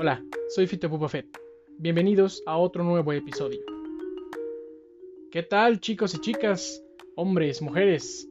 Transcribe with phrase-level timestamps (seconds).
[0.00, 1.10] Hola, soy Fito Pupa
[1.76, 3.58] Bienvenidos a otro nuevo episodio.
[5.32, 6.80] ¿Qué tal chicos y chicas,
[7.16, 8.28] hombres, mujeres?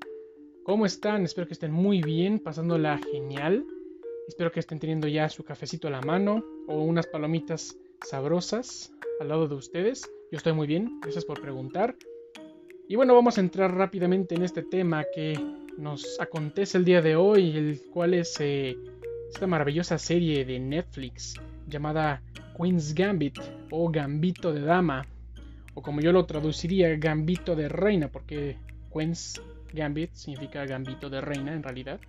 [0.64, 1.26] ¿Cómo están?
[1.26, 3.66] Espero que estén muy bien, pasándola genial.
[4.30, 9.28] Espero que estén teniendo ya su cafecito a la mano o unas palomitas sabrosas al
[9.28, 10.10] lado de ustedes.
[10.32, 11.98] Yo estoy muy bien, gracias por preguntar.
[12.88, 15.38] Y bueno, vamos a entrar rápidamente en este tema que
[15.78, 18.78] nos acontece el día de hoy, el cual es eh,
[19.30, 21.36] esta maravillosa serie de Netflix
[21.68, 22.22] llamada
[22.58, 23.40] Queen's Gambit
[23.70, 25.06] o Gambito de Dama,
[25.74, 28.58] o como yo lo traduciría, Gambito de Reina, porque
[28.92, 29.42] Queen's
[29.74, 32.00] Gambit significa Gambito de Reina en realidad.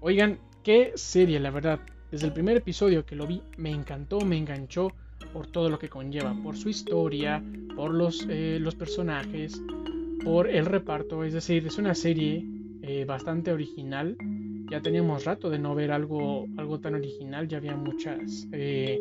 [0.00, 1.80] Oigan, qué serie, la verdad.
[2.10, 4.92] Desde el primer episodio que lo vi, me encantó, me enganchó
[5.32, 7.42] por todo lo que conlleva, por su historia,
[7.74, 9.60] por los, eh, los personajes,
[10.22, 11.24] por el reparto.
[11.24, 12.44] Es decir, es una serie
[12.82, 14.16] eh, bastante original
[14.72, 18.98] ya teníamos rato de no ver algo, algo tan original, ya había muchas, eh,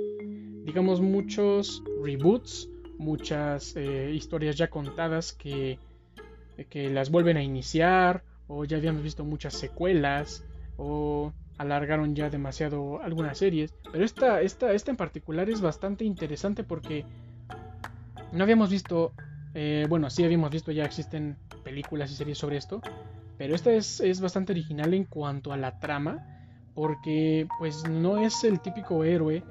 [0.66, 5.80] digamos, muchos reboots, muchas eh, historias ya contadas que,
[6.70, 10.44] que las vuelven a iniciar, o ya habíamos visto muchas secuelas,
[10.76, 16.66] o alargaron ya demasiado algunas series, pero esta, esta, esta en particular es bastante interesante
[16.66, 17.06] porque
[18.34, 19.14] no habíamos visto,
[19.54, 22.82] eh, bueno, sí habíamos visto, ya existen películas y series sobre esto,
[23.42, 26.20] pero esta es, bastante original en cuanto a la trama,
[26.76, 29.44] porque pues no es el típico héroe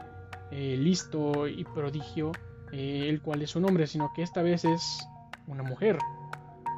[0.53, 2.31] eh, listo y prodigio,
[2.71, 5.05] eh, el cual es un hombre, sino que esta vez es
[5.49, 5.99] una mujer.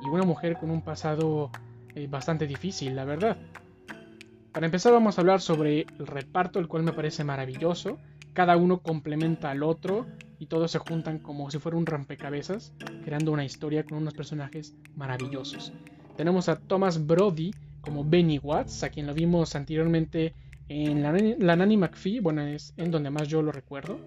[0.02, 1.50] Y una mujer con un pasado
[1.94, 3.36] eh, bastante difícil, la verdad.
[4.50, 7.98] Para empezar vamos a hablar sobre el reparto, el cual me parece maravilloso.
[8.32, 10.06] Cada uno complementa al otro
[10.38, 12.72] y todos se juntan como si fuera un rompecabezas,
[13.04, 15.74] creando una historia con unos personajes maravillosos.
[16.16, 20.34] Tenemos a Thomas Brody como Benny Watts, a quien lo vimos anteriormente
[20.68, 23.98] en la, Nanny McPhee, bueno, es en donde más yo lo recuerdo.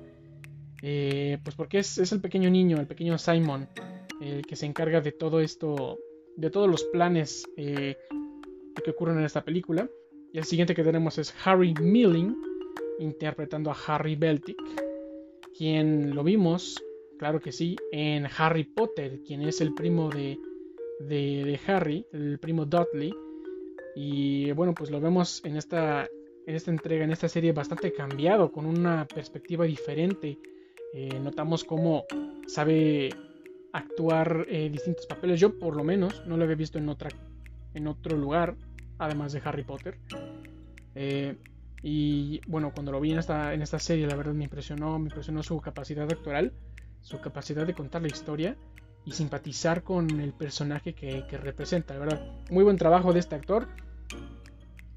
[0.81, 3.67] Eh, pues porque es, el pequeño niño, el pequeño Simon,
[4.21, 5.99] el que se encarga de todo esto,
[6.35, 7.97] de todos los planes eh,
[8.83, 9.89] que ocurren en esta película.
[10.31, 12.35] Y el siguiente que tenemos es Harry Milling,
[12.99, 14.57] interpretando a Harry Beltic,
[15.57, 16.81] quien lo vimos,
[17.17, 20.37] claro que sí, en Harry Potter, quien es el primo de
[20.99, 23.13] de, Harry, el primo Dudley.
[23.95, 26.07] Y bueno, pues lo vemos en esta,
[26.45, 30.37] en esta entrega, en esta serie bastante cambiado, con una perspectiva diferente.
[30.93, 32.05] Eh, notamos cómo
[32.47, 33.09] sabe
[33.73, 35.39] actuar eh, distintos papeles.
[35.39, 37.09] Yo por lo menos no lo había visto en, otra,
[37.73, 38.55] en otro lugar,
[38.97, 39.97] además de Harry Potter.
[40.95, 41.37] Eh,
[41.83, 45.09] y bueno, cuando lo vi en esta, en esta serie, la verdad me impresionó, me
[45.09, 46.53] impresionó su capacidad actoral,
[47.01, 48.57] su capacidad de contar la historia
[49.05, 52.25] y simpatizar con el personaje que, representa, ¿verdad?
[52.49, 53.67] Muy buen trabajo de este actor.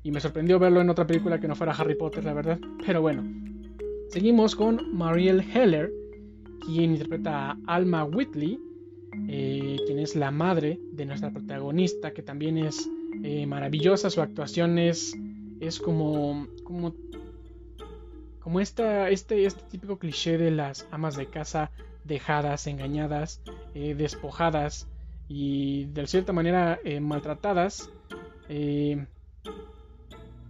[0.03, 2.59] Y me sorprendió verlo en otra película que no fuera Harry Potter, la verdad.
[2.87, 3.23] Pero bueno.
[4.09, 5.93] Seguimos con Marielle Heller,
[6.65, 8.59] quien interpreta a Alma Whitley,
[9.29, 12.89] eh, quien es la madre de nuestra protagonista, que también es
[13.23, 14.09] eh, maravillosa.
[14.09, 15.15] Su actuación es,
[15.61, 16.95] es como, como,
[18.41, 21.71] como esta, este, este típico cliché de las amas de casa
[22.09, 23.41] dejadas, engañadas,
[23.75, 24.89] eh, despojadas
[25.29, 27.91] y de cierta manera eh, maltratadas.
[28.49, 29.07] Eh,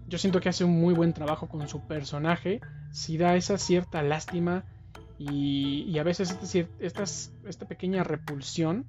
[0.06, 2.60] yo siento que hace un muy buen trabajo con su personaje.
[2.92, 4.64] Si da esa cierta lástima
[5.18, 8.86] y, a veces este, esta pequeña repulsión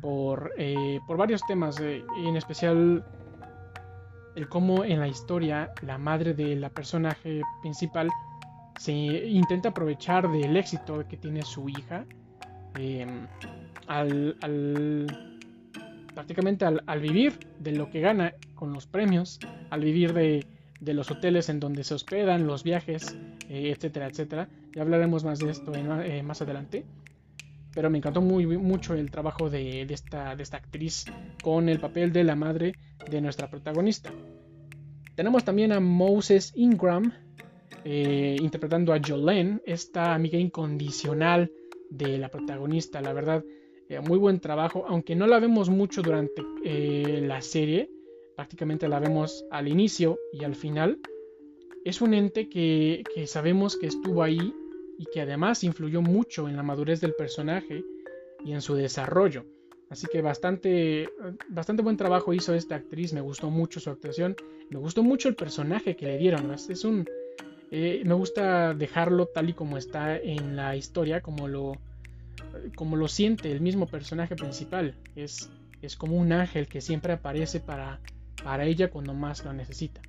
[0.00, 0.54] por,
[1.06, 3.04] por varios temas, y en especial
[4.36, 8.10] el cómo en la historia la madre de la personaje principal
[8.78, 12.04] se intenta aprovechar del éxito que tiene su hija
[12.78, 13.26] em,
[13.86, 14.36] al,
[16.14, 19.38] prácticamente al, vivir de lo que gana con los premios,
[19.70, 20.46] al vivir de,
[20.80, 23.16] los hoteles en donde se hospedan, los viajes,
[23.48, 24.48] eh, etcétera, etcétera.
[24.74, 26.84] Ya hablaremos más de esto eh, más adelante.
[27.74, 31.04] Pero me encantó muy, mucho el trabajo de esta actriz
[31.42, 32.74] con el papel de la madre
[33.10, 34.10] de nuestra protagonista.
[35.14, 37.12] Tenemos también a Moses Ingram,
[37.88, 41.52] eh, interpretando a Jolene, esta amiga incondicional
[41.88, 43.00] de la protagonista.
[43.00, 43.44] La verdad,
[43.88, 47.88] eh, muy buen trabajo, aunque no la vemos mucho durante eh, la serie,
[48.34, 50.98] prácticamente la vemos al inicio y al final.
[51.84, 54.52] Es un ente que, sabemos que estuvo ahí
[54.98, 57.84] y que además influyó mucho en la madurez del personaje
[58.44, 59.44] y en su desarrollo.
[59.90, 61.08] Así que bastante,
[61.50, 64.34] bastante buen trabajo hizo esta actriz, me gustó mucho su actuación,
[64.70, 66.52] me gustó mucho el personaje que le dieron.
[66.52, 67.06] Es un,
[67.70, 71.72] eh, me gusta dejarlo tal y como está en la historia, como lo,
[72.74, 74.94] como lo siente el mismo personaje principal.
[75.14, 75.50] Es,
[75.82, 78.00] es como un ángel que siempre aparece para,
[78.42, 80.00] para ella cuando más lo necesita.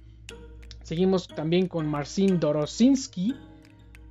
[0.84, 3.36] Seguimos también con Marcin Dorosinski,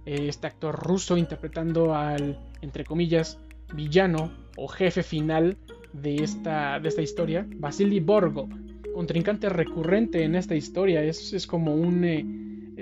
[0.05, 3.39] eh, este actor ruso interpretando al, entre comillas,
[3.75, 5.57] villano o jefe final
[5.93, 8.49] de esta, de esta historia, Vasily Borgo,
[8.95, 12.25] contrincante recurrente en esta historia, es, es como un, eh,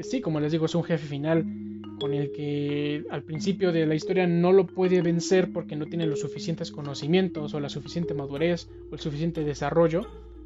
[0.02, 1.44] sí, como les digo, es un jefe final
[1.98, 6.06] con el que al principio de la historia no lo puede vencer porque no tiene
[6.06, 10.02] los suficientes conocimientos o la suficiente madurez o el suficiente desarrollo.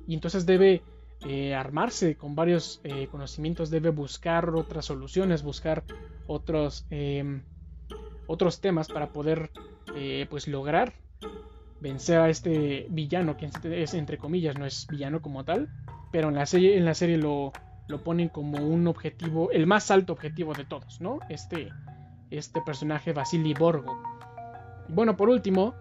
[0.06, 0.83] Y entonces debe
[1.27, 5.85] eh, armarse con varios eh, conocimientos, debe buscar otras soluciones, buscar
[6.27, 7.43] otros, em,
[8.27, 9.50] otros temas para poder
[9.97, 10.95] eh, pues lograr
[11.81, 13.49] vencer a este villano que
[13.83, 15.69] es entre comillas no es villano como tal,
[16.12, 17.53] pero en la serie, en la serie lo,
[17.88, 21.19] lo ponen como un objetivo, el más alto objetivo de todos, ¿no?
[21.29, 21.70] Este,
[22.31, 24.00] este personaje Vasily Borgo.
[24.88, 25.75] Bueno, por último,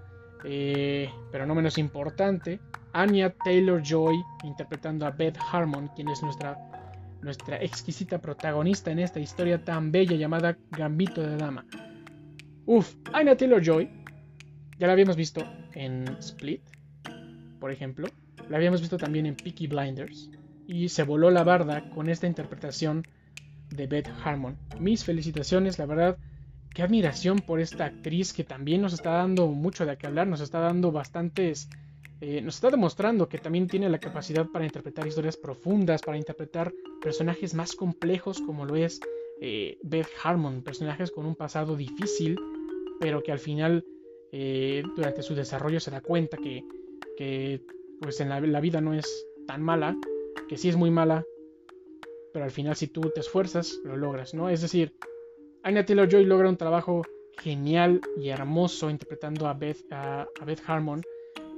[0.43, 2.59] eh, pero no menos importante,
[2.93, 6.57] Anya Taylor Joy interpretando a Beth Harmon, quien es nuestra,
[7.21, 11.65] nuestra exquisita protagonista en esta historia tan bella llamada Gambito de Dama.
[12.65, 13.89] Uf, Anya Taylor Joy,
[14.79, 15.43] ya la habíamos visto
[15.73, 16.61] en Split,
[17.59, 18.07] por ejemplo,
[18.49, 20.29] la habíamos visto también en Peaky Blinders,
[20.67, 23.03] y se voló la barda con esta interpretación
[23.71, 24.57] de Beth Harmon.
[24.79, 26.17] Mis felicitaciones, la verdad,
[26.73, 30.41] qué admiración por esta actriz que también nos está dando mucho de qué hablar, nos
[30.41, 31.69] está dando bastantes...
[32.19, 36.73] Eh, nos está demostrando que también tiene la capacidad para interpretar historias profundas, para interpretar
[36.99, 38.99] personajes más complejos como lo es
[39.39, 42.35] eh, Beth Harmon, personajes con un pasado difícil,
[42.99, 43.85] pero que al final
[44.31, 46.63] eh, durante su desarrollo se da cuenta que,
[47.15, 47.61] que
[48.01, 49.95] pues en la, la vida no es tan mala
[50.47, 51.25] que sí es muy mala,
[52.33, 54.49] pero al final si tú te esfuerzas, lo logras, ¿no?
[54.49, 54.93] Es decir,
[55.63, 57.03] Anya Taylor-Joy logra un trabajo
[57.39, 61.01] genial y hermoso interpretando a Beth, a, Beth Harmon,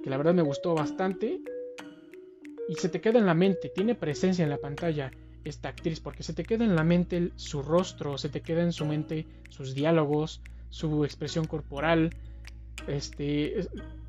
[0.03, 1.39] que la verdad me gustó bastante.
[2.67, 5.11] Y se te queda en la mente, tiene presencia en la pantalla
[5.43, 8.73] esta actriz, porque se te queda en la mente su rostro, se te queda en
[8.73, 12.11] su mente sus diálogos, su expresión corporal.
[12.87, 13.59] Este,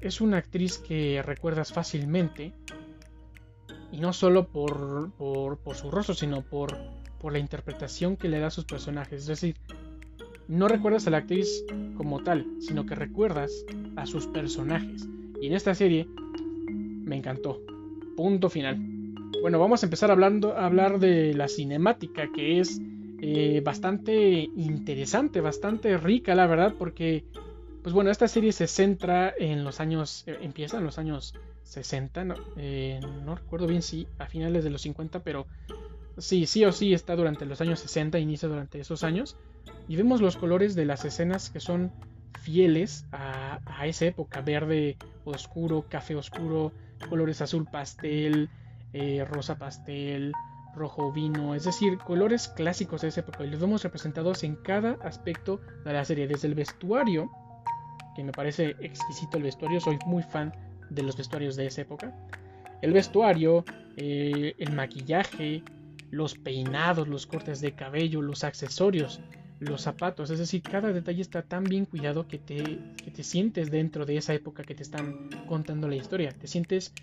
[0.01, 2.53] es una actriz que recuerdas fácilmente
[3.93, 6.77] y no solo por, por, su rostro, sino por,
[7.21, 9.23] por la interpretación que le da a sus personajes.
[9.23, 9.57] Es decir,
[10.49, 11.65] no recuerdas a la actriz
[11.97, 13.53] como tal, sino que recuerdas
[13.97, 15.09] a sus personajes.
[15.41, 16.09] Y en esta serie
[16.69, 17.61] me encantó.
[18.17, 18.79] Punto final.
[19.41, 22.81] Bueno, vamos a empezar hablando, a hablar de la cinemática, que es
[23.23, 27.25] eh, bastante interesante, bastante rica, la verdad, porque,
[27.83, 31.35] pues bueno, esta serie se centra en los años, eh, empieza en los años
[31.65, 35.47] 60, no, eh, no recuerdo bien si a finales de los 50, pero
[36.19, 39.37] sí, sí o sí está durante los años 60, inicia durante esos años,
[39.89, 41.93] y vemos los colores de las escenas que son
[42.43, 46.73] fieles a, esa época, verde oscuro, café oscuro,
[47.09, 48.51] colores azul pastel,
[48.93, 50.33] eh, rosa pastel,
[50.75, 54.93] rojo vino, es decir, colores clásicos de esa época, y los vemos representados en cada
[55.03, 57.31] aspecto de la serie, desde el vestuario,
[58.15, 60.53] que me parece exquisito el vestuario, soy muy fan
[60.91, 62.15] de los vestuarios de esa época.
[62.83, 63.65] El vestuario,
[63.97, 65.63] eh, el maquillaje,
[66.11, 69.21] los peinados, los cortes de cabello, los accesorios,
[69.61, 72.79] los zapatos, es decir, cada detalle está tan bien cuidado que te,
[73.15, 76.95] te sientes dentro de esa época que te están contando la historia, te sientes,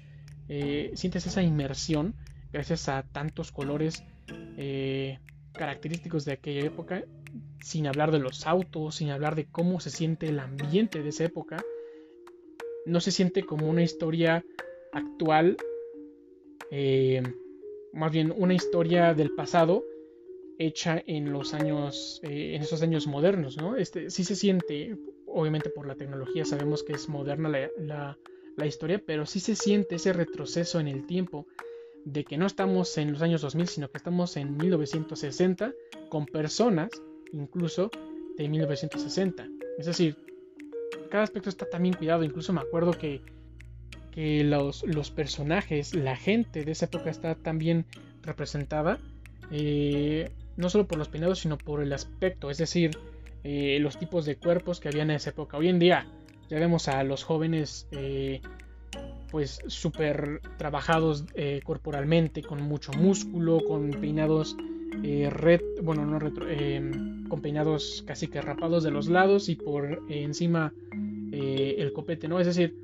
[0.49, 2.15] eh, sientes esa inmersión
[2.51, 4.03] gracias a tantos colores
[4.57, 5.19] eh,
[5.53, 7.03] característicos de aquella época,
[7.61, 11.25] sin hablar de los autos, sin hablar de cómo se siente el ambiente de esa
[11.25, 11.63] época,
[12.85, 14.43] no se siente como una historia
[14.93, 15.57] actual,
[16.71, 17.21] eh,
[17.93, 19.83] más bien una historia del pasado
[20.57, 23.75] hecha en los años, eh, en esos años modernos, ¿no?
[23.75, 28.17] Este, sí se siente, obviamente por la tecnología sabemos que es moderna la,
[28.55, 31.45] la historia, pero sí se siente ese retroceso en el tiempo
[32.05, 35.73] de que no estamos en los años 2000, sino que estamos en 1960
[36.09, 36.89] con personas
[37.33, 37.91] incluso
[38.37, 39.47] de 1960.
[39.77, 40.17] Es decir,
[41.09, 42.23] cada aspecto está también cuidado.
[42.23, 43.21] Incluso me acuerdo que,
[44.11, 47.85] que los, los, personajes, la gente de esa época está también
[48.21, 48.99] representada.
[49.51, 52.49] Eh, no solo por los peinados, sino por el aspecto.
[52.49, 52.97] Es decir,
[53.43, 55.57] eh, los tipos de cuerpos que había en esa época.
[55.57, 56.07] Hoy en día
[56.49, 58.41] ya vemos a los jóvenes eh,
[59.29, 61.25] pues súper trabajados
[61.65, 64.55] corporalmente, con mucho músculo, con peinados
[65.29, 66.47] red, bueno, no retro,
[67.27, 70.73] con peinados casi que rapados de los lados y por encima
[71.31, 72.39] eh, el copete, ¿no?
[72.39, 72.75] Es decir,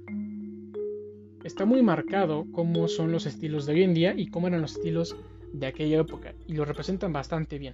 [1.44, 4.74] está muy marcado cómo son los estilos de hoy en día y cómo eran los
[4.76, 5.16] estilos
[5.54, 7.74] de aquella época y lo representan bastante bien,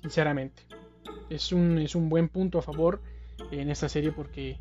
[0.00, 0.62] sinceramente.
[1.28, 3.00] Es un, es un buen punto a favor
[3.50, 4.58] en esta serie porque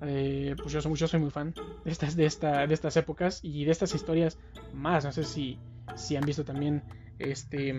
[0.00, 3.64] eh, pues yo soy, soy, muy fan de estas, de, esta, de estas épocas y
[3.64, 4.38] de estas historias
[4.72, 5.04] más.
[5.04, 5.58] No sé si,
[5.96, 6.82] si han visto también
[7.18, 7.74] este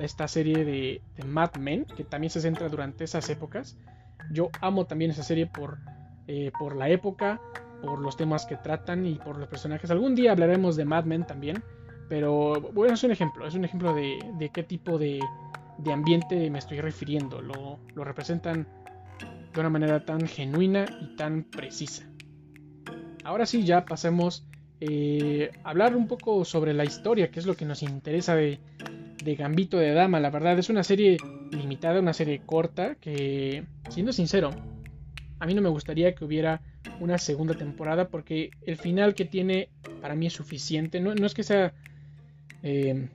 [0.00, 3.76] esta serie de, Mad Men, que también se centra durante esas épocas.
[4.32, 5.78] Yo amo también esa serie por,
[6.26, 7.40] eh, por la época,
[7.82, 9.90] por los temas que tratan y por los personajes.
[9.90, 11.62] Algún día hablaremos de Mad Men también,
[12.08, 15.20] pero bueno, es un ejemplo, es un ejemplo de, de qué tipo de,
[15.78, 17.40] de, ambiente me estoy refiriendo.
[17.40, 18.66] Lo, lo representan
[19.52, 22.04] de una manera tan genuina y tan precisa.
[23.24, 24.46] Ahora sí, ya pasemos
[24.80, 28.60] eh, hablar un poco sobre la historia, que es lo que nos interesa de,
[29.24, 30.20] de Gambito de Dama.
[30.20, 31.16] La verdad es una serie
[31.50, 34.50] limitada, una serie corta, que, siendo sincero,
[35.40, 36.62] a mí no me gustaría que hubiera
[37.00, 41.00] una segunda temporada porque el final que tiene para mí es suficiente.
[41.00, 41.74] No, es que sea
[42.62, 43.08] eh,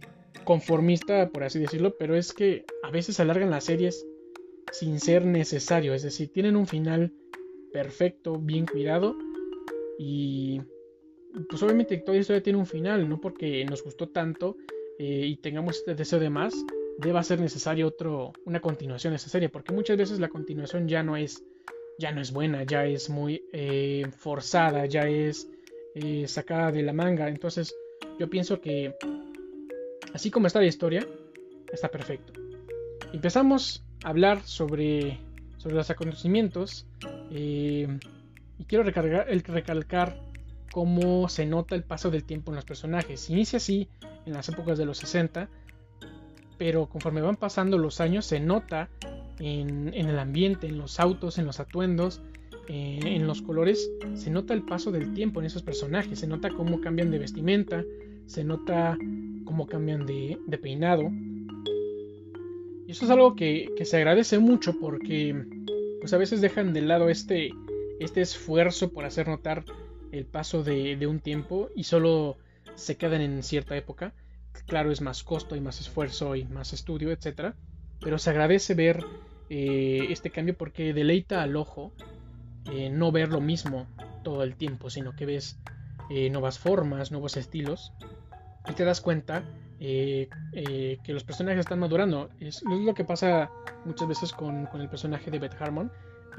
[0.43, 4.05] conformista, por así decirlo, pero es que a veces alargan las series
[4.71, 5.93] sin ser necesario.
[5.93, 7.13] Es decir, tienen un final
[7.71, 9.15] perfecto, bien cuidado
[9.97, 10.61] y
[11.47, 14.57] pues obviamente toda historia tiene un final, no porque nos gustó tanto
[14.99, 16.53] eh, y tengamos este deseo de más,
[16.97, 21.03] deba ser necesario otro, una continuación de esa serie, porque muchas veces la continuación ya
[21.03, 21.41] no es,
[21.97, 25.49] ya no es buena, ya es muy eh, forzada, ya es
[25.95, 27.29] eh, sacada de la manga.
[27.29, 27.73] Entonces
[28.19, 28.93] yo pienso que
[30.13, 31.07] así como está la historia,
[31.71, 32.33] está perfecto.
[33.13, 35.17] Empezamos a hablar sobre,
[35.55, 36.85] sobre los acontecimientos
[37.31, 37.85] y
[38.67, 40.28] quiero el recalcar
[40.71, 43.29] cómo se nota el paso del tiempo en los personajes.
[43.29, 43.87] Inicia así
[44.25, 45.49] en las épocas de los 60,
[46.57, 48.89] pero conforme van pasando los años se nota
[49.39, 52.21] en, el ambiente, en los autos, en los atuendos,
[52.67, 56.49] eh, en los colores, se nota el paso del tiempo en esos personajes, se nota
[56.49, 57.83] cómo cambian de vestimenta,
[58.25, 58.97] se nota
[59.45, 61.09] cómo cambian de, peinado.
[62.85, 65.35] Y eso es algo que, se agradece mucho porque
[66.01, 67.51] pues a veces dejan de lado este,
[67.99, 69.65] este esfuerzo por hacer notar
[70.11, 72.37] el paso de, un tiempo y solo
[72.75, 74.13] se quedan en cierta época.
[74.67, 77.53] Claro, es más costo y más esfuerzo y más estudio, etc.
[78.01, 79.03] Pero se agradece ver
[79.49, 81.93] eh, este cambio porque deleita al ojo
[82.71, 83.87] eh, no ver lo mismo
[84.23, 85.59] todo el tiempo, sino que ves
[86.09, 87.93] eh, nuevas formas, nuevos estilos
[88.67, 89.43] y te das cuenta
[89.79, 90.27] que
[91.07, 92.29] los personajes están madurando.
[92.41, 93.49] Es, lo que pasa
[93.85, 95.89] muchas veces con, con el personaje de Beth Harmon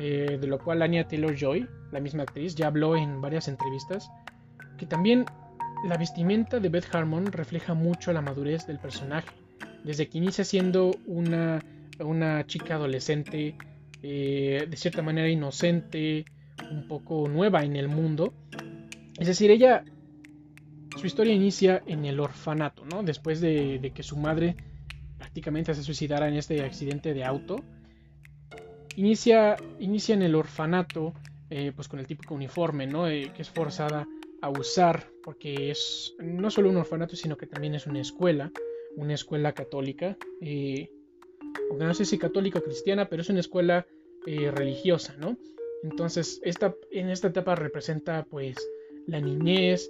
[0.02, 4.10] eh, de lo cual Anya Taylor Joy, la misma actriz, ya habló en varias entrevistas,
[4.78, 5.26] que también
[5.84, 9.28] la vestimenta de Beth Harmon refleja mucho la madurez del personaje,
[9.84, 11.60] desde que inicia siendo una,
[11.98, 13.58] una chica adolescente,
[14.02, 16.24] eh, de cierta manera inocente,
[16.70, 18.32] un poco nueva en el mundo.
[19.18, 19.84] Es decir, ella,
[20.96, 23.02] su historia inicia en el orfanato, ¿no?
[23.02, 24.56] Después de, de que su madre
[25.18, 27.62] prácticamente se suicidara en este accidente de auto
[29.00, 31.14] inicia, inicia en el orfanato,
[31.48, 33.08] eh, pues con el típico uniforme, ¿no?
[33.08, 34.06] Eh, que es forzada
[34.42, 38.52] a usar, porque es no solo un orfanato, sino que también es una escuela,
[38.96, 40.90] una escuela católica, eh,
[41.70, 43.86] aunque no sé si católica o cristiana, pero es una escuela
[44.26, 45.38] religiosa, ¿no?
[45.82, 48.54] Entonces, esta, en esta etapa representa pues
[49.06, 49.88] la niñez,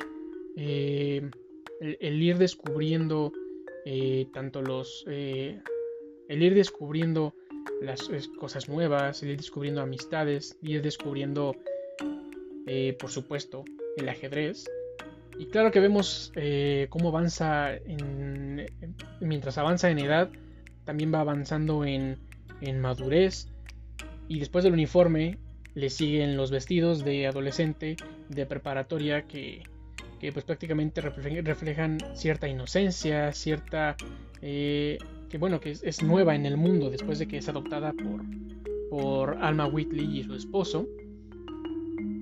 [0.55, 1.33] el,
[2.01, 3.33] ir descubriendo
[4.33, 5.05] tanto los...
[5.09, 5.63] el
[6.29, 7.35] ir descubriendo
[7.81, 11.57] las cosas nuevas, ir descubriendo amistades, ir descubriendo,
[12.67, 13.65] eh, por supuesto,
[13.97, 14.67] el ajedrez.
[15.39, 18.67] Y claro que vemos eh, cómo avanza en,
[19.21, 20.31] mientras avanza en edad,
[20.85, 22.19] también va avanzando en,
[22.61, 23.49] en madurez.
[24.29, 25.39] Y después del uniforme
[25.75, 27.97] le siguen los vestidos de adolescente,
[28.29, 29.63] de preparatoria, que,
[30.21, 33.97] que pues prácticamente reflejan cierta inocencia, cierta
[34.43, 34.99] eh,
[35.31, 38.23] que bueno, que es, nueva en el mundo después de que es adoptada por,
[38.91, 40.87] por Alma Whitley y su esposo.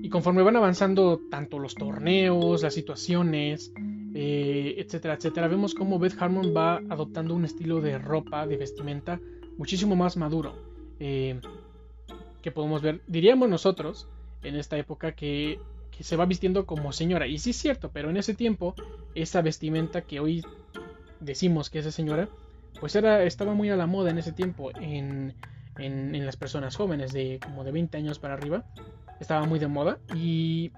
[0.02, 3.72] Y conforme van avanzando tanto los torneos, las situaciones,
[4.14, 9.20] eh, etcétera, etcétera, vemos cómo Beth Harmon va adoptando un estilo de ropa, de vestimenta,
[9.56, 10.54] muchísimo más maduro.
[11.00, 11.40] Eh,
[12.42, 14.06] que podemos ver, diríamos nosotros,
[14.42, 15.58] en esta época, que,
[15.96, 17.26] que se va vistiendo como señora.
[17.26, 18.74] Y sí es cierto, pero en ese tiempo,
[19.14, 20.44] esa vestimenta que hoy
[21.20, 22.28] decimos que es de señora,
[22.80, 25.34] pues era, estaba muy a la moda en ese tiempo en,
[25.78, 28.64] en, las personas jóvenes de como de 20 años para arriba.
[29.20, 30.70] Estaba muy de moda y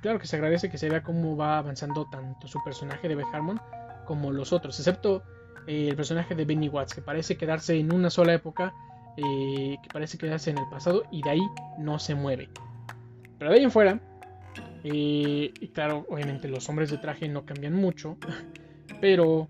[0.00, 3.26] claro que se agradece que se vea cómo va avanzando tanto su personaje de Beth
[3.32, 3.60] Harmon
[4.04, 5.22] como los otros, excepto
[5.66, 8.72] eh, el personaje de Benny Watts, que parece quedarse en una sola época,
[9.16, 11.42] eh, que parece quedarse en el pasado y de ahí
[11.78, 12.48] no se mueve.
[13.38, 14.00] Pero de ahí en fuera,
[14.84, 18.16] eh, y claro, obviamente los hombres de traje no cambian mucho,
[19.00, 19.48] pero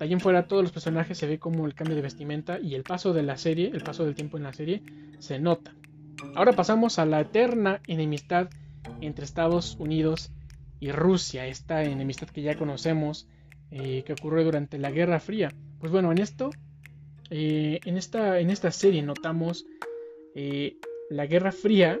[0.00, 2.74] de ahí en fuera todos los personajes se ve como el cambio de vestimenta y
[2.74, 4.82] el paso de la serie, el paso del tiempo en la serie,
[5.18, 5.74] se nota.
[6.34, 8.48] Ahora pasamos a la eterna enemistad
[9.02, 10.32] entre Estados Unidos
[10.80, 13.28] y Rusia, esta enemistad que ya conocemos,
[13.70, 15.52] eh, que ocurrió durante la Guerra Fría.
[15.78, 16.48] pues bueno, en esto,
[17.28, 19.66] eh, en, esta, en esta serie notamos
[20.34, 20.78] eh,
[21.10, 22.00] la Guerra Fría,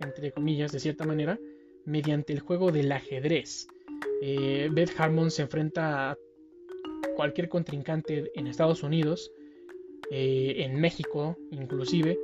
[0.00, 1.38] entre comillas, de cierta manera,
[1.84, 3.68] mediante el juego del ajedrez.
[4.22, 6.16] Beth Harmon se enfrenta a
[7.16, 9.32] cualquier contrincante en Estados Unidos,
[10.10, 12.18] en México inclusive,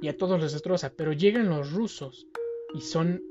[0.00, 2.26] y a todos los destroza, pero llegan los rusos
[2.74, 3.22] y son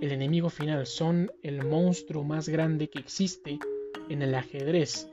[0.00, 3.58] el enemigo final, son el monstruo más grande que existe
[4.08, 5.08] en el ajedrez.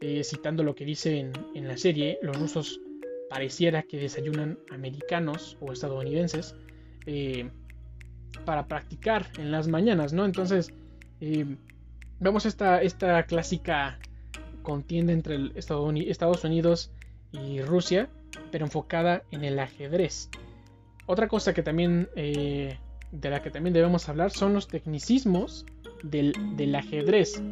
[0.00, 1.18] Eh, citando lo que dice
[1.54, 2.80] en, la serie, los rusos
[3.28, 6.54] pareciera que desayunan americanos o estadounidenses
[7.06, 7.50] eh,
[8.44, 10.24] para practicar en las mañanas, ¿no?
[10.24, 10.72] Entonces,
[11.20, 11.56] eh,
[12.20, 13.98] vemos esta, esta clásica
[14.68, 16.90] contienda entre Estados Unidos
[17.32, 18.10] y Rusia,
[18.52, 20.28] pero enfocada en el ajedrez.
[21.06, 22.76] Otra cosa que también de
[23.30, 25.64] la que también debemos hablar son los tecnicismos
[26.02, 27.42] del, del ajedrez.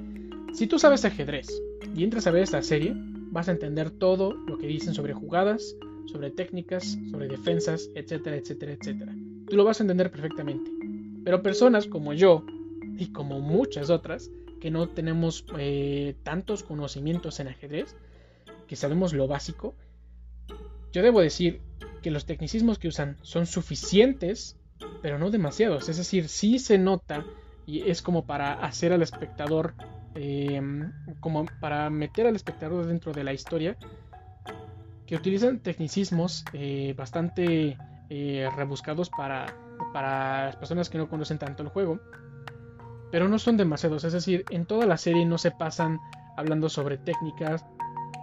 [0.52, 1.48] Si tú sabes ajedrez
[1.94, 5.74] y entras a ver esta serie, vas a entender todo lo que dicen sobre jugadas,
[6.12, 9.14] sobre técnicas, sobre defensas, etcétera, etcétera, etcétera.
[9.48, 10.70] Tú lo vas a entender perfectamente.
[11.24, 12.44] Pero personas como yo
[12.98, 17.96] y como muchas otras que no tenemos eh, tantos conocimientos en ajedrez,
[18.66, 19.74] que sabemos lo básico,
[20.92, 21.60] yo debo decir
[22.02, 24.56] que los tecnicismos que usan son suficientes,
[25.02, 25.88] pero no demasiados.
[25.88, 27.24] Es decir, sí se nota
[27.66, 29.74] y es como para hacer al espectador
[30.18, 33.76] Em, como para meter al espectador dentro de la historia,
[35.06, 37.76] que utilizan tecnicismos eh, bastante
[38.08, 39.54] eh, rebuscados para,
[39.92, 42.00] para las personas que no conocen tanto el juego,
[43.16, 46.00] pero no son demasiados, es decir, en toda la serie no se pasan
[46.36, 47.64] hablando sobre técnicas,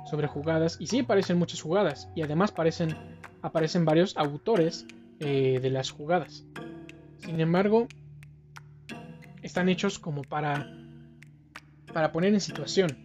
[0.05, 2.95] sobre jugadas, y sí aparecen muchas jugadas, y además aparecen,
[3.41, 4.85] aparecen varios autores
[5.19, 6.45] eh, de las jugadas.
[7.17, 7.87] Sin embargo,
[9.41, 10.69] están hechos como para
[11.91, 12.95] para poner en situación.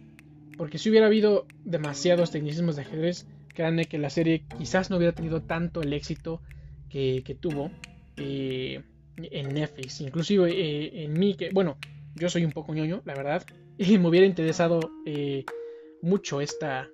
[0.59, 5.15] Porque si hubiera habido demasiados tecnicismos de ajedrez, créanme que la serie quizás no hubiera
[5.15, 6.39] tenido tanto el éxito
[6.87, 7.71] que, tuvo
[8.15, 8.83] eh,
[9.31, 10.01] en Netflix.
[10.01, 11.77] Inclusive eh, en mí, que bueno,
[12.15, 13.45] yo soy un poco ñoño, la verdad,
[13.77, 15.45] y me hubiera interesado eh,
[16.01, 16.89] mucho esta,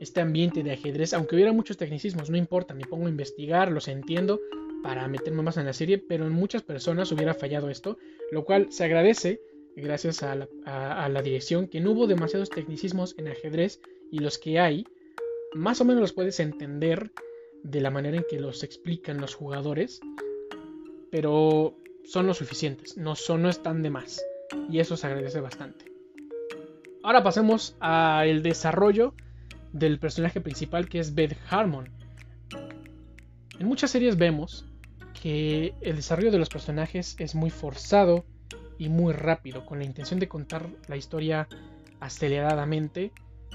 [0.00, 3.88] este ambiente de ajedrez, aunque hubiera muchos tecnicismos, no importa, me pongo a investigar, los
[3.88, 4.40] entiendo
[4.82, 7.98] para meterme más en la serie, pero en muchas personas hubiera fallado esto,
[8.30, 9.40] lo cual se agradece
[9.76, 14.86] gracias a la, dirección, que no hubo demasiados tecnicismos en ajedrez y los que hay,
[15.54, 17.10] más o menos los puedes entender
[17.62, 20.00] de la manera en que los explican los jugadores,
[21.10, 24.22] pero son lo suficientes, no, son, no están de más,
[24.70, 25.86] y eso se agradece bastante.
[27.02, 29.14] Ahora pasemos al desarrollo
[29.72, 31.90] del personaje principal que es Beth Harmon.
[33.58, 34.66] En muchas series vemos
[35.20, 38.24] que el desarrollo de los personajes es muy forzado,
[38.78, 41.48] y muy rápido, con la intención de contar la historia
[42.00, 43.12] aceleradamente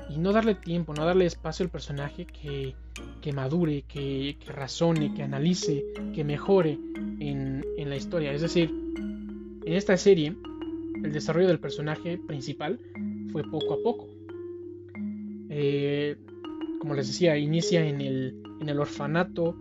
[0.09, 2.75] y no darle tiempo, no darle espacio al personaje que,
[3.21, 6.77] que madure, que, que, razone, que analice, que mejore
[7.19, 8.31] en, en, la historia.
[8.31, 10.35] Es decir, en esta serie,
[11.03, 12.79] el desarrollo del personaje principal
[13.31, 14.07] fue poco a poco.
[15.49, 16.17] Eh,
[16.79, 19.55] como les decía, inicia en el, en el orfanato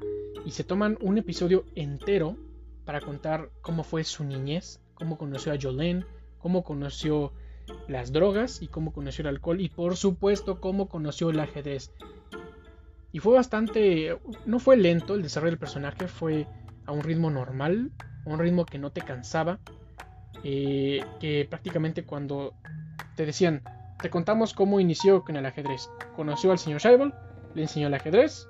[0.44, 2.36] y se toman un episodio entero
[2.84, 6.04] para contar cómo fue su niñez, cómo conoció a Jolene,
[6.38, 7.32] cómo conoció
[7.88, 11.92] las drogas y cómo conoció el alcohol y por supuesto cómo conoció el ajedrez.
[13.12, 16.46] Y fue bastante, no fue lento el desarrollo del personaje, fue
[16.87, 17.92] a un ritmo normal,
[18.24, 19.58] un ritmo que no te cansaba,
[20.44, 22.54] eh, que prácticamente cuando
[23.16, 23.62] te decían,
[24.00, 25.90] te contamos cómo inició con el ajedrez.
[26.16, 27.12] Conoció al señor Scheibel,
[27.54, 28.48] le enseñó el ajedrez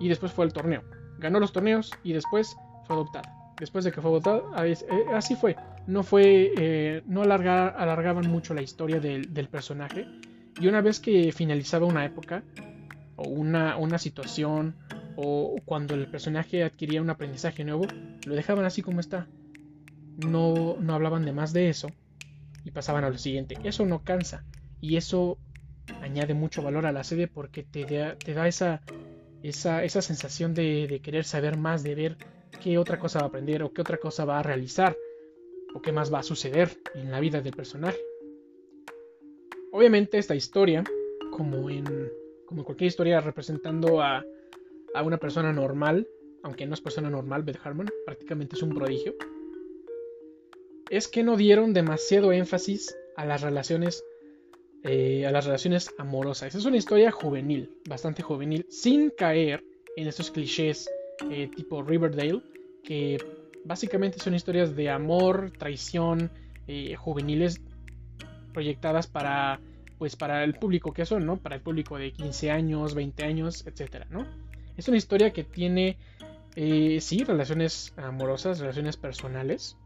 [0.00, 0.82] y después fue al torneo.
[1.18, 4.74] Ganó los torneos y después fue adoptada después de que fue votado, eh,
[5.14, 5.54] así fue.
[5.86, 10.06] No fue, eh, no alargaban mucho la historia del, personaje.
[10.60, 12.44] Y una vez que finalizaba una época,
[13.16, 14.76] o una, una situación,
[15.16, 17.86] o cuando el personaje adquiría un aprendizaje nuevo,
[18.24, 19.26] lo dejaban así como está.
[20.24, 21.88] No, no hablaban de más de eso
[22.64, 23.56] y pasaban a lo siguiente.
[23.64, 24.44] Eso no cansa
[24.80, 25.38] y eso
[26.02, 28.82] añade mucho valor a la serie porque te da, te da esa,
[29.42, 32.16] esa, esa sensación de, de, querer saber más, de ver
[32.62, 34.96] qué otra cosa va a aprender o qué otra cosa va a realizar
[35.74, 37.98] o qué más va a suceder en la vida del personaje.
[39.72, 40.84] Obviamente esta historia,
[41.30, 41.84] como en
[42.46, 44.24] como cualquier historia representando a,
[44.94, 46.08] a una persona normal,
[46.42, 49.14] aunque no es persona normal, Beth Harmon prácticamente es un prodigio,
[50.90, 54.02] es que no dieron demasiado énfasis a las relaciones
[54.82, 56.54] eh, a las relaciones amorosas.
[56.54, 59.62] Es una historia juvenil, bastante juvenil, sin caer
[59.94, 60.88] en estos clichés
[61.30, 62.40] eh, tipo Riverdale,
[62.82, 63.18] que
[63.64, 66.30] básicamente son historias de amor, traición,
[66.66, 67.60] eh, juveniles
[68.52, 69.60] proyectadas para
[70.00, 71.36] pues para el público que son, ¿no?
[71.36, 74.26] Para el público de 15 años, 20 años, etcétera, ¿no?
[74.78, 75.98] Es una historia que tiene,
[76.56, 79.76] eh, sí, relaciones amorosas, relaciones personales.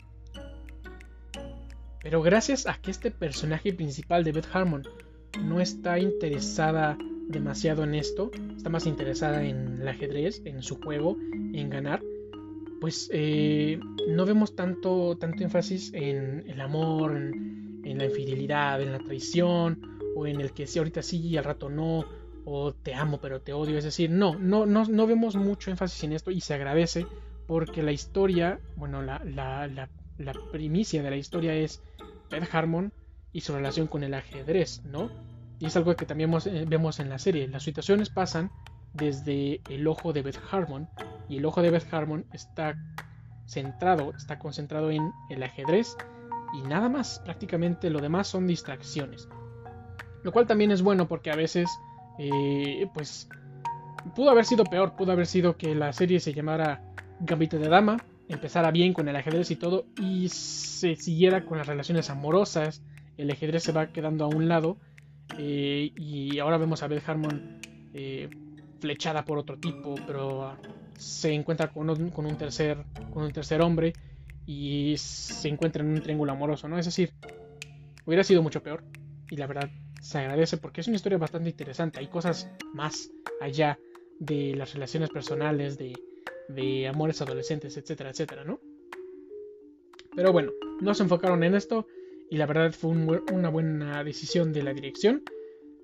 [2.00, 4.86] Pero gracias a que este personaje principal de Beth Harmon
[5.42, 11.16] no está interesada demasiado en esto, está más interesada en el ajedrez, en su juego,
[11.32, 12.00] en ganar,
[12.80, 18.98] pues eh, no vemos tanto, tanto énfasis en el amor, en, la infidelidad, en la
[18.98, 19.80] traición,
[20.16, 22.04] o en el que si ahorita sí y al rato no,
[22.44, 23.78] o te amo pero te odio.
[23.78, 27.06] Es decir, no, no, no, no vemos mucho énfasis en esto y se agradece
[27.46, 29.68] porque la historia, bueno, la, la,
[30.18, 31.82] la, primicia de la historia es
[32.30, 32.92] Beth Harmon
[33.32, 35.10] y su relación con el ajedrez, ¿no?
[35.58, 37.48] Y es algo que también eh, vemos en la serie.
[37.48, 38.50] Las situaciones pasan
[38.92, 40.88] desde el ojo de Beth Harmon
[41.28, 42.76] y el ojo de Beth Harmon está
[43.46, 45.96] centrado, está concentrado en el ajedrez
[46.54, 49.28] y nada más, prácticamente lo demás son distracciones.
[50.22, 51.68] Lo cual también es bueno porque a veces,
[52.18, 53.28] eh, pues,
[54.14, 56.82] pudo haber sido peor, pudo haber sido que la serie se llamara
[57.20, 57.96] Gambito de Dama,
[58.28, 62.82] empezara bien con el ajedrez y todo, y se siguiera con las relaciones amorosas,
[63.16, 64.78] el ajedrez se va quedando a un lado,
[65.38, 67.60] eh, y ahora vemos a Beth Harmon
[67.92, 68.30] eh,
[68.80, 70.56] flechada por otro tipo, pero
[70.98, 72.78] se encuentra con un, tercer,
[73.12, 73.92] con un tercer hombre
[74.46, 76.78] y se encuentra en un triángulo amoroso, ¿no?
[76.78, 77.12] Es decir,
[78.04, 78.84] hubiera sido mucho peor,
[79.30, 81.98] y la verdad se agradece porque es una historia bastante interesante.
[81.98, 83.78] Hay cosas más allá
[84.18, 85.94] de las relaciones personales, de,
[86.48, 88.60] de amores adolescentes, etcétera, etcétera, ¿no?
[90.14, 91.86] Pero bueno, no se enfocaron en esto
[92.30, 95.22] y la verdad fue una buena decisión de la dirección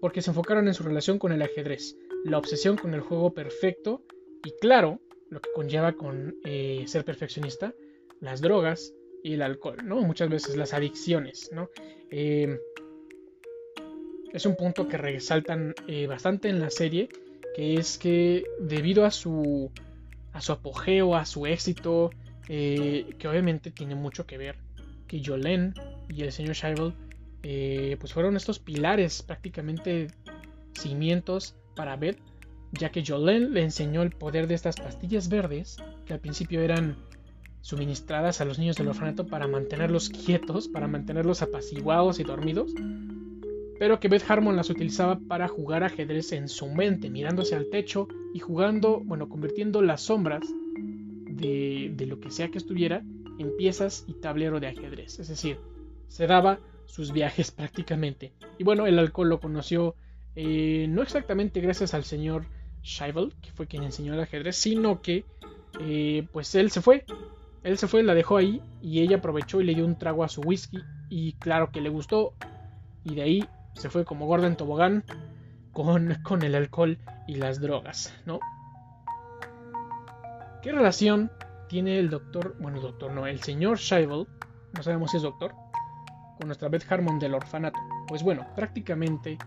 [0.00, 4.02] porque se enfocaron en su relación con el ajedrez, la obsesión con el juego perfecto
[4.44, 5.00] y claro,
[5.30, 7.74] lo que conlleva con eh, ser perfeccionista,
[8.20, 10.00] las drogas y el alcohol, ¿no?
[10.02, 11.70] Muchas veces las adicciones, ¿no?
[12.10, 12.58] Eh,
[14.32, 17.08] es un punto que resaltan eh, bastante en la serie,
[17.54, 19.70] que es que debido a su,
[20.32, 22.10] a su apogeo, a su éxito,
[22.48, 24.56] eh, que obviamente tiene mucho que ver,
[25.06, 25.72] que Jolene
[26.08, 26.56] y el señor
[27.42, 30.08] eh, pues fueron estos pilares, prácticamente
[30.74, 32.18] cimientos para Beth,
[32.72, 36.96] ya que Jolene le enseñó el poder de estas pastillas verdes, que al principio eran
[37.62, 42.72] suministradas a los niños del orfanato para mantenerlos quietos, para mantenerlos apaciguados y dormidos,
[43.78, 48.08] pero que Beth Harmon las utilizaba para jugar ajedrez en su mente, mirándose al techo
[48.34, 50.42] y jugando, bueno, convirtiendo las sombras
[51.26, 53.02] de, lo que sea que estuviera
[53.38, 55.18] en piezas y tablero de ajedrez.
[55.18, 55.58] Es decir,
[56.08, 58.32] se daba sus viajes prácticamente.
[58.58, 59.96] Y bueno, el alcohol lo conoció
[60.36, 62.44] eh, no exactamente gracias al señor
[62.82, 65.24] Scheibel, que fue quien enseñó el ajedrez, sino que
[65.80, 67.04] eh, pues él se fue.
[67.62, 70.28] Él se fue, la dejó ahí y ella aprovechó y le dio un trago a
[70.28, 70.78] su whisky
[71.10, 72.32] y claro que le gustó
[73.04, 75.04] y de ahí se fue como gorda en tobogán
[75.72, 78.40] con, con el alcohol y las drogas, ¿no?
[80.62, 81.30] ¿Qué relación
[81.68, 84.26] tiene el doctor, bueno, doctor no, el señor Scheibel,
[84.74, 85.54] no sabemos si es doctor,
[86.38, 87.78] con nuestra Beth Harmon del orfanato?
[88.08, 89.38] Pues bueno, prácticamente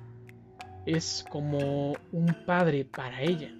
[0.85, 3.51] es como un padre para ella.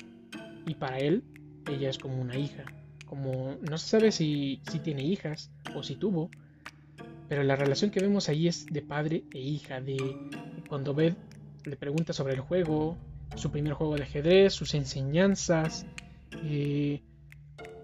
[0.66, 1.24] Y para él,
[1.70, 2.64] ella es como una hija.
[3.06, 6.30] Como no se sabe si, si tiene hijas o si tuvo,
[7.30, 9.98] pero la relación que vemos ahí es de padre e hija, de
[10.68, 11.18] cuando Beth
[11.66, 12.98] le pregunta sobre el juego,
[13.36, 15.86] su primer juego de ajedrez, sus enseñanzas.
[16.44, 17.02] Eh,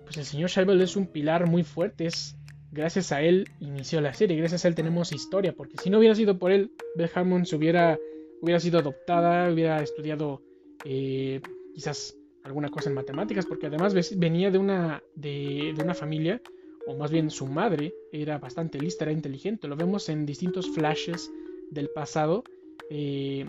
[0.03, 2.05] pues el señor Scheibel es un pilar muy fuerte.
[2.05, 2.35] Es,
[2.71, 6.15] gracias a él inició la serie, gracias a él tenemos historia, porque si no hubiera
[6.15, 7.97] sido por él, Beth Harmon se hubiera,
[8.41, 10.41] hubiera sido adoptada, hubiera estudiado
[10.85, 11.41] eh,
[11.73, 16.41] quizás alguna cosa en matemáticas, porque además venía de una, de, de una familia
[16.87, 19.67] o más bien su madre, era bastante lista, era inteligente.
[19.67, 21.31] Lo vemos en distintos flashes
[21.69, 22.43] del pasado,
[22.89, 23.45] eh,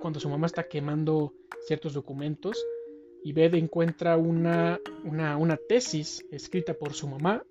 [0.00, 1.34] cuando su mamá está quemando
[1.66, 2.64] ciertos documentos
[3.24, 7.44] y Beth encuentra una, una, tesis escrita por su mamá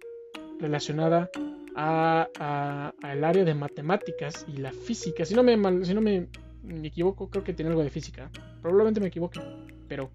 [0.59, 1.29] relacionada
[1.75, 5.25] a, al área de matemáticas y la física.
[5.25, 6.27] Si no me, si no me,
[6.63, 8.29] me equivoco, creo que tiene algo de física.
[8.61, 9.39] Probablemente me equivoque,
[9.87, 10.11] pero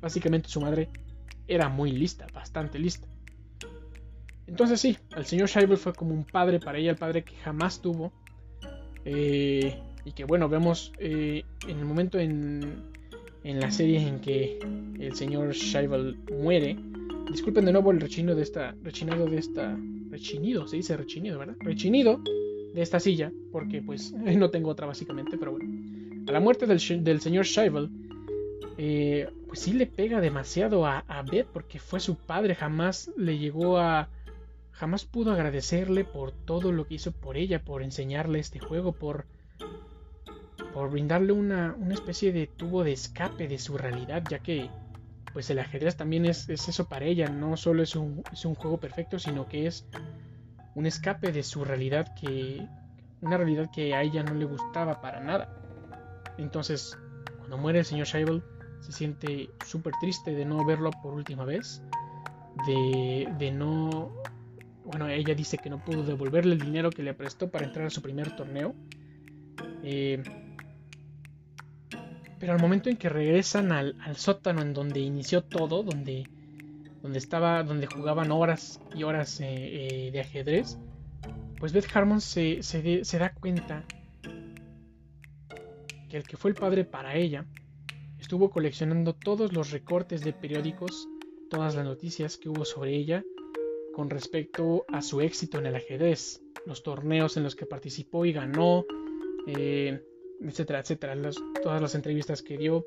[0.00, 0.88] básicamente su madre
[1.46, 3.08] era muy lista, bastante lista.
[4.46, 7.82] Entonces sí, el señor Scheibel fue como un padre para ella, el padre que jamás
[7.82, 8.12] tuvo.
[9.04, 12.82] Eh, y que bueno, vemos eh, en el momento en,
[13.44, 14.58] en, la serie en que
[14.98, 16.76] el señor Scheibel muere.
[17.30, 19.76] Disculpen de nuevo el rechino de esta, rechinado de esta,
[20.08, 21.56] rechinido, se dice rechinido, ¿verdad?
[21.60, 22.22] Rechinido
[22.74, 25.68] de esta silla, porque pues no tengo otra básicamente, pero bueno.
[26.26, 27.90] A la muerte del, del señor Scheibel,
[28.76, 33.38] eh, pues sí le pega demasiado a, a Beth, porque fue su padre, jamás le
[33.38, 34.10] llegó a
[34.78, 39.26] Jamás pudo agradecerle por todo lo que hizo por ella, por enseñarle este juego, por,
[40.72, 44.70] por brindarle una, una, especie de tubo de escape de su realidad, ya que
[45.32, 48.54] pues el ajedrez también es, es eso para ella, no solo es un, es un,
[48.54, 49.84] juego perfecto, sino que es
[50.78, 52.66] un escape de su realidad que
[53.20, 55.52] una realidad que a ella no le gustaba para nada.
[56.38, 56.96] Entonces,
[57.36, 58.42] cuando muere el señor Scheibel,
[58.80, 61.82] se siente súper triste de no verlo por última vez,
[62.66, 64.12] de, de no
[64.84, 67.90] bueno, ella dice que no pudo devolverle el dinero que le prestó para entrar a
[67.90, 68.74] su primer torneo.
[69.82, 70.22] Eh,
[72.38, 76.26] pero al momento en que regresan al, sótano en donde inició todo, donde,
[77.02, 80.78] donde estaba, donde jugaban horas y horas eh, eh, de ajedrez,
[81.58, 83.84] pues Beth Harmon se, se da cuenta
[86.08, 87.44] que el que fue el padre para ella
[88.18, 91.08] estuvo coleccionando todos los recortes de periódicos,
[91.50, 93.22] todas las noticias que hubo sobre ella
[93.94, 98.32] con respecto a su éxito en el ajedrez, los torneos en los que participó y
[98.32, 98.84] ganó,
[99.46, 100.00] eh,
[100.40, 101.16] etcétera, etcétera,
[101.62, 102.86] todas las entrevistas que dio.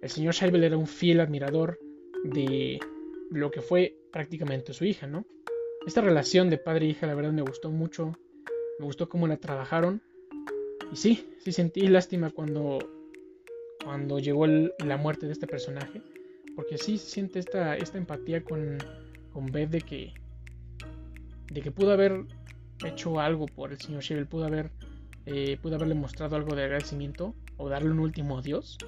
[0.00, 1.78] El señor Scheibel era un fiel admirador
[2.24, 2.80] de
[3.30, 5.24] lo que fue prácticamente su hija, ¿no?
[5.86, 8.12] Esta relación de padre e hija, la verdad, me gustó mucho.
[8.78, 10.02] Me gustó cómo la trabajaron.
[10.92, 12.78] Y sí, sí sentí lástima cuando,
[13.84, 16.02] cuando llegó la muerte de este personaje.
[16.54, 18.78] Porque sí siente esta, esta empatía con,
[19.32, 20.14] con Beth de que
[21.50, 22.24] de que pudo haber
[22.84, 24.70] hecho algo por el señor Shevel, pudo haber
[25.26, 28.78] eh, pudo haberle mostrado algo de agradecimiento o darle un último adiós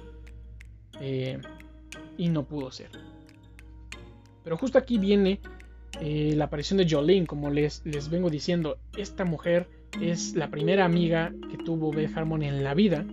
[0.99, 1.39] eh,
[2.17, 2.89] y no pudo ser.
[4.43, 5.39] Pero justo aquí viene
[6.01, 9.67] eh, la aparición de Jolene, como les, les vengo diciendo, esta mujer
[10.01, 13.05] es la primera amiga que tuvo Beth Harmon en la vida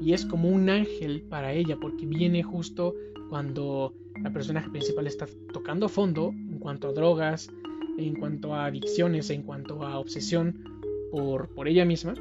[0.00, 2.94] y es como un ángel para ella porque viene justo
[3.28, 7.50] cuando la personaje principal está tocando fondo en cuanto a drogas,
[7.98, 12.14] en cuanto a adicciones, en cuanto a obsesión por, por ella misma.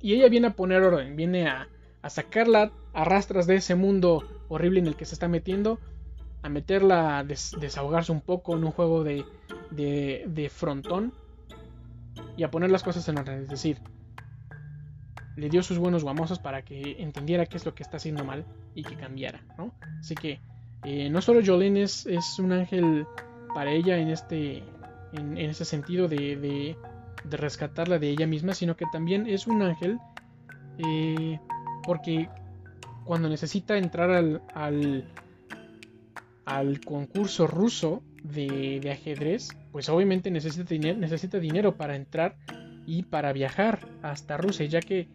[0.00, 1.68] Y ella viene a poner orden, viene a,
[2.02, 5.78] a sacarla a rastras de ese mundo horrible en el que se está metiendo,
[6.42, 9.24] a meterla a desahogarse un poco en un juego de,
[9.70, 11.12] de, de frontón
[12.36, 13.42] y a poner las cosas en orden.
[13.42, 13.78] Es decir,
[15.36, 18.44] le dio sus buenos guamosos para que entendiera qué es lo que está haciendo mal
[18.74, 19.72] y que cambiara, ¿no?
[20.00, 20.40] Así que
[20.84, 22.06] eh, no solo Jolene es,
[22.38, 23.06] un ángel
[23.54, 24.62] para ella en este
[25.12, 26.76] en, ese sentido de, de,
[27.36, 29.98] rescatarla de ella misma, sino que también es un ángel
[30.78, 31.38] eh,
[31.84, 32.28] porque
[33.04, 34.10] cuando necesita entrar
[34.54, 35.04] al,
[36.44, 42.36] al concurso ruso de, ajedrez, pues obviamente necesita, necesita dinero para entrar
[42.86, 45.08] y para viajar hasta Rusia, ya que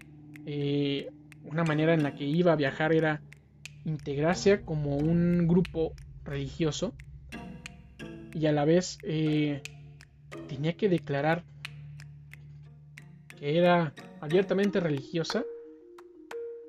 [0.45, 1.09] eh,
[1.43, 3.21] una manera en la que iba a viajar era
[3.85, 6.93] integrarse como un grupo religioso
[8.33, 9.61] y a la vez eh,
[10.47, 11.43] tenía que declarar
[13.39, 15.43] que era abiertamente religiosa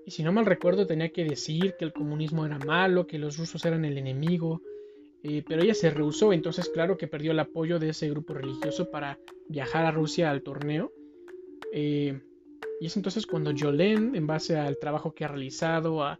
[0.08, 3.36] y si no mal recuerdo tenía que decir que el comunismo era malo, que los
[3.36, 4.62] rusos eran el enemigo,
[5.22, 8.90] eh, pero ella se rehusó, entonces claro que perdió el apoyo de ese grupo religioso
[8.90, 9.18] para
[9.48, 10.90] viajar a Rusia al torneo.
[11.74, 12.14] Y
[12.80, 16.18] es entonces cuando Jolene, en base al trabajo que ha realizado, a,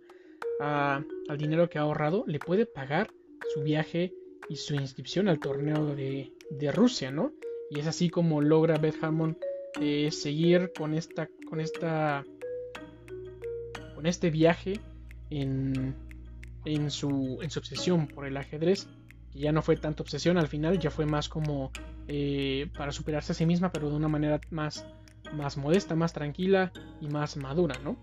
[0.60, 3.10] al dinero que ha ahorrado, le puede pagar
[3.54, 4.12] su viaje
[4.50, 6.30] y su inscripción al torneo de,
[6.74, 7.32] Rusia, ¿no?
[7.70, 9.38] Y es así como logra Beth Harmon
[9.80, 12.26] eh, seguir con esta, con esta,
[13.98, 14.74] con este viaje
[15.28, 15.92] en,
[16.64, 18.86] en, su, en su obsesión por el ajedrez,
[19.32, 21.72] que ya no fue tanta obsesión al final, ya fue más como
[22.06, 24.86] eh, para superarse a sí misma, pero de una manera más
[25.32, 27.96] más modesta, más tranquila y más madura, ¿no?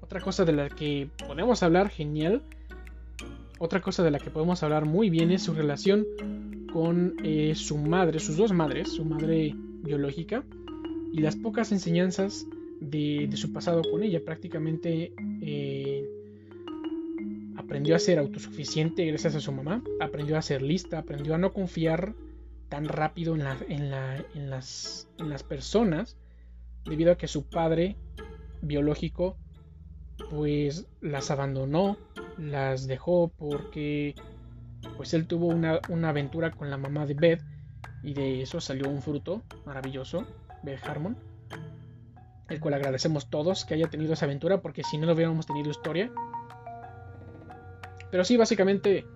[0.00, 2.44] Otra cosa de la que podemos hablar genial,
[3.58, 6.06] otra cosa de la que podemos hablar muy bien es su relación
[6.72, 10.44] con eh, su madre, sus dos madres, su madre biológica
[11.12, 12.46] y las pocas enseñanzas
[12.90, 14.20] de, su pasado con ella.
[14.24, 16.08] Prácticamente eh,
[17.56, 21.52] aprendió a ser autosuficiente gracias a su mamá, aprendió a ser lista, aprendió a no
[21.52, 22.14] confiar
[22.68, 23.90] tan rápido en, en,
[24.50, 26.16] las, en las personas
[26.84, 27.96] debido a que su padre
[28.62, 29.36] biológico
[30.30, 31.96] pues las abandonó,
[32.38, 34.14] las dejó porque
[34.96, 37.42] pues él tuvo una, aventura con la mamá de Beth
[38.02, 40.26] y de eso salió un fruto maravilloso,
[40.62, 41.16] Beth Harmon,
[42.52, 45.70] el cual agradecemos todos que haya tenido esa aventura porque si no lo hubiéramos tenido
[45.70, 46.10] historia.
[48.10, 49.06] Pero sí, básicamente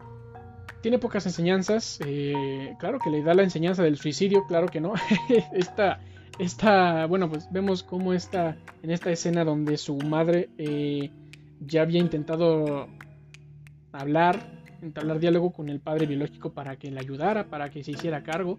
[0.81, 2.01] tiene pocas enseñanzas.
[2.07, 4.95] Eh, claro que le da la enseñanza del suicidio, claro que no.
[5.53, 6.01] Esta
[6.39, 11.11] esta, bueno, pues vemos cómo está en esta escena donde su madre eh,
[11.61, 12.89] ya había intentado
[13.93, 14.47] hablar,
[14.83, 18.59] entablar diálogo con el padre biológico para que le ayudara, para que se hiciera cargo,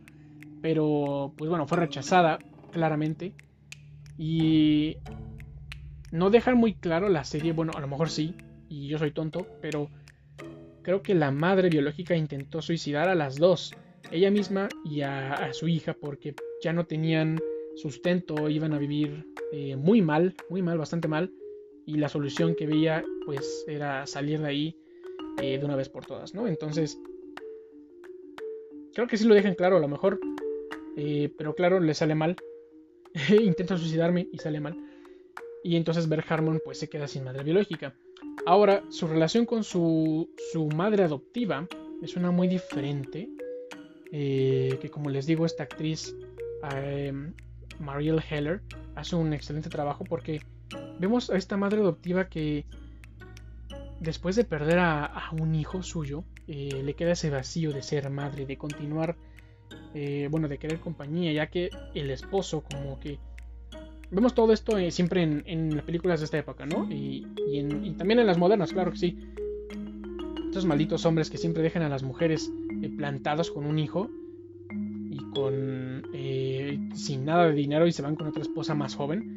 [0.61, 2.39] pero pues bueno, fue rechazada
[2.71, 3.33] claramente.
[4.17, 4.97] Y
[6.11, 8.33] no dejan muy claro la serie, bueno, a lo mejor sí,
[8.69, 9.89] y yo soy tonto, pero
[10.83, 13.75] creo que la madre biológica intentó suicidar a las dos,
[14.11, 17.39] ella misma y a, su hija, porque ya no tenían
[17.75, 21.31] sustento, iban a vivir eh, muy mal, muy mal, bastante mal,
[21.85, 24.75] y la solución que veía pues era salir de ahí
[25.41, 26.47] eh, de una vez por todas, ¿no?
[26.47, 26.97] Entonces,
[28.93, 30.19] creo que sí lo dejan claro, a lo mejor,
[30.97, 32.37] eh, pero claro, le sale mal.
[33.41, 34.77] Intenta suicidarme y sale mal.
[35.63, 37.95] Y entonces Bert Harmon pues se queda sin madre biológica.
[38.45, 41.67] Ahora, su relación con su, su madre adoptiva
[42.01, 43.29] es una muy diferente.
[44.11, 46.15] Eh, que como les digo, esta actriz,
[47.79, 48.61] Marielle Heller,
[48.95, 50.41] hace un excelente trabajo porque
[50.99, 52.65] vemos a esta madre adoptiva que
[53.99, 58.45] después de perder a, un hijo suyo, eh, le queda ese vacío de ser madre,
[58.45, 59.17] de continuar,
[59.93, 63.19] eh, bueno, de querer compañía, ya que el esposo como que...
[64.09, 66.87] Vemos todo esto eh, siempre en, las películas de esta época, ¿no?
[66.89, 67.27] Y,
[67.97, 69.17] también en las modernas, claro que sí.
[70.45, 72.51] Estos malditos hombres que siempre dejan a las mujeres
[72.95, 74.09] plantadas con un hijo
[75.09, 76.03] y con...
[76.95, 79.35] sin nada de dinero y se van con otra esposa más joven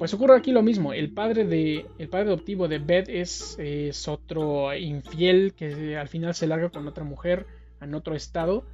[0.00, 0.94] pues ocurre aquí lo mismo.
[0.94, 6.46] El padre, de, el padre adoptivo de Beth es, otro infiel que al final se
[6.46, 7.44] larga con otra mujer
[7.82, 8.64] en otro estado.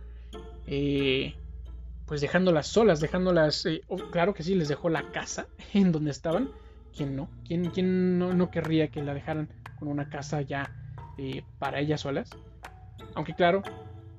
[0.66, 1.34] Eh,
[2.06, 3.66] pues dejándolas solas, dejándolas...
[3.66, 6.50] Eh, claro que sí, les dejó la casa en donde estaban.
[6.96, 7.28] ¿Quién no?
[7.46, 9.48] ¿Quién, quién no, querría que la dejaran
[9.78, 10.70] con una casa ya
[11.18, 12.30] eh, para ellas solas?
[13.14, 13.62] Aunque claro,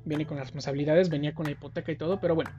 [0.06, 2.52] viene con las responsabilidades, venía con la hipoteca y todo, pero bueno.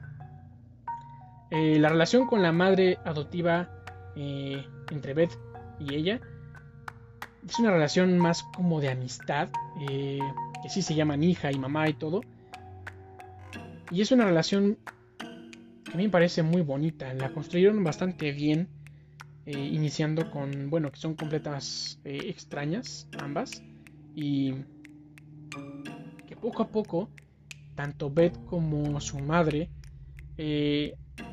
[1.51, 3.79] la relación con la madre adoptiva
[4.15, 5.37] eh, entre Beth
[5.79, 6.19] y ella.
[7.47, 9.49] Es una relación más como de amistad,
[9.89, 10.19] eh,
[10.61, 12.21] que sí se llaman hija y mamá y todo.
[13.91, 14.77] Y es una relación
[15.17, 17.13] que a mí me parece muy bonita.
[17.13, 18.67] La construyeron bastante bien,
[19.45, 23.63] eh, iniciando con, bueno, que son completas extrañas ambas.
[24.15, 24.53] Y
[26.27, 27.09] que poco a poco,
[27.75, 29.69] tanto Beth como su madre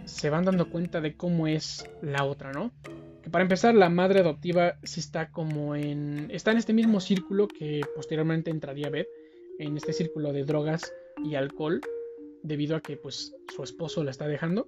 [0.05, 2.73] se van dando cuenta de cómo es la otra, ¿no?
[3.23, 6.29] Que para empezar, la madre adoptiva sí está como en.
[6.31, 9.09] está en este mismo círculo que posteriormente entraría Beth,
[9.59, 10.93] en este círculo de drogas
[11.25, 11.81] y alcohol,
[12.47, 14.67] debido a que pues su esposo la está dejando.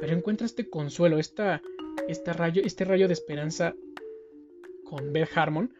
[0.00, 1.62] Pero encuentra este consuelo, esta,
[2.08, 3.74] este, rayo, este rayo de esperanza
[4.84, 5.72] con Beth Harmon.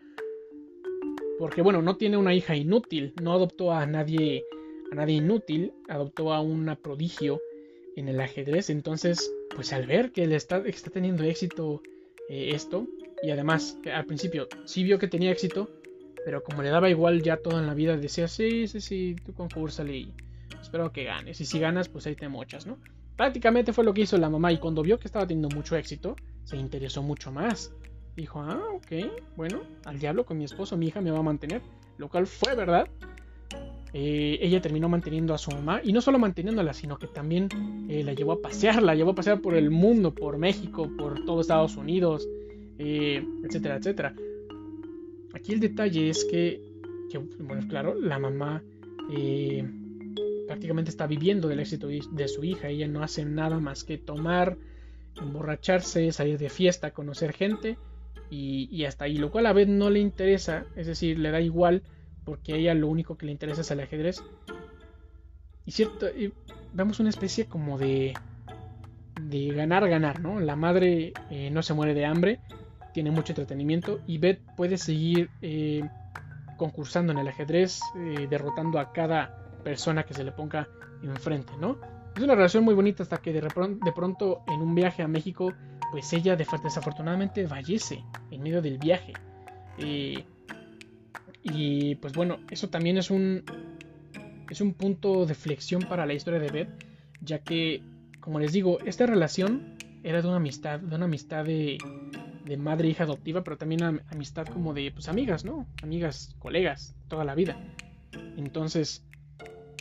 [1.39, 4.45] Porque bueno, no tiene una hija inútil, no adoptó a nadie,
[4.93, 7.41] a nadie inútil, adoptó a una prodigio
[7.97, 8.69] en el ajedrez.
[8.69, 11.83] Entonces, pues al ver que le está, está teniendo éxito
[12.29, 12.87] eh, esto,
[13.23, 15.71] y además al principio sí vio que tenía éxito,
[16.25, 19.33] pero como le daba igual ya todo en la vida, decía, sí, sí, sí, tú
[19.33, 20.13] concúrsale y
[20.61, 21.41] espero que ganes.
[21.41, 22.79] Y si ganas, pues ahí te mochas, ¿no?
[23.17, 26.17] Prácticamente fue lo que hizo la mamá y cuando vio que estaba teniendo mucho éxito,
[26.45, 27.73] se interesó mucho más.
[28.17, 31.61] Dijo, ah, ok, bueno, al diablo con mi esposo, mi hija me va a mantener.
[31.99, 32.89] Lo cual fue verdad.
[33.93, 37.49] Eh, ella terminó manteniendo a su mamá y no solo manteniéndola, sino que también
[37.89, 41.25] eh, la llevó a pasear, la llevó a pasear por el mundo, por México, por
[41.25, 42.27] todo Estados Unidos,
[42.79, 44.15] eh, etcétera, etcétera.
[45.35, 46.61] Aquí el detalle es que,
[47.41, 48.63] bueno, claro, la mamá
[50.51, 54.57] prácticamente está viviendo del éxito de su hija, ella no hace nada más que tomar,
[55.15, 57.79] emborracharse, salir de fiesta, conocer gente
[58.31, 61.41] y, y hasta ahí, lo cual a vez no le interesa, es decir, le da
[61.41, 61.85] igual
[62.25, 64.25] porque a ella lo único que le interesa es el ajedrez.
[65.67, 66.07] Y cierto,
[66.73, 68.15] vemos una especie como de,
[69.23, 70.41] de ganar, ganar, ¿no?
[70.41, 72.41] La madre eh, no se muere de hambre,
[72.93, 75.89] tiene mucho entretenimiento y Beth puede seguir eh,
[76.57, 80.69] concursando en el ajedrez, eh, derrotando a cada persona que se le ponga
[81.03, 81.79] enfrente, ¿no?
[82.17, 85.53] Es una relación muy bonita hasta que de, de pronto en un viaje a México,
[85.91, 89.13] pues ella desafortunadamente fallece en medio del viaje.
[91.43, 93.45] Y pues bueno, eso también es un,
[94.51, 96.85] es un punto de flexión para la historia de Beth,
[97.23, 97.83] ya que,
[98.21, 101.79] como les digo, esta relación era de una amistad, de una amistad de,
[102.45, 105.67] de madre e hija adoptiva, pero también una amistad como de pues amigas, ¿no?
[105.83, 107.57] Amigas, colegas, toda la vida.
[108.37, 109.05] Entonces,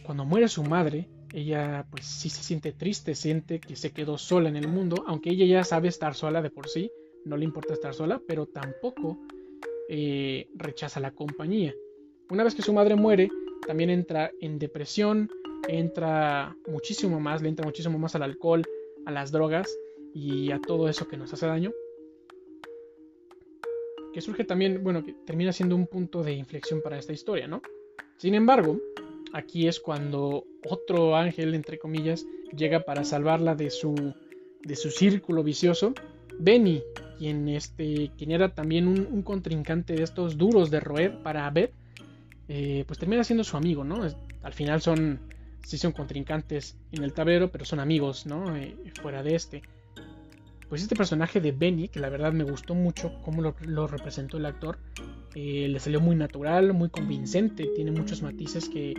[0.10, 4.49] cuando muere su madre, ella pues sí se siente triste, siente que se quedó sola
[4.49, 6.91] en el mundo, aunque ella ya sabe estar sola de por sí,
[7.26, 9.20] no le importa estar sola, pero tampoco
[9.88, 11.76] eh, rechaza la compañía.
[12.32, 13.30] Una vez que su madre muere,
[13.68, 15.30] también entra en depresión,
[15.68, 18.64] entra muchísimo más, le entra muchísimo más al alcohol,
[19.05, 19.70] a las drogas
[20.16, 21.72] y a todo eso que nos hace daño.
[24.12, 27.62] Que surge también, bueno, que termina siendo un punto de inflexión para esta historia, ¿no?
[28.18, 28.80] Sin embargo,
[29.34, 32.25] aquí es cuando otro ángel, entre comillas,
[32.55, 34.13] llega para salvarla de su,
[34.63, 35.93] de su círculo vicioso.
[36.39, 36.82] Benny,
[37.17, 41.73] quien, este, quien era también un, contrincante de estos duros de roer para Beth,
[42.47, 44.01] eh, pues termina siendo su amigo, ¿no?
[44.41, 45.19] Al final son,
[45.63, 48.55] sí son contrincantes en el tablero, pero son amigos, ¿no?
[48.55, 49.61] Eh, fuera de este.
[50.70, 54.45] Pues este personaje de Benny, que la verdad me gustó mucho cómo lo, representó el
[54.45, 54.78] actor,
[55.34, 58.93] eh, le salió muy natural, muy convincente, tiene muchos matices que,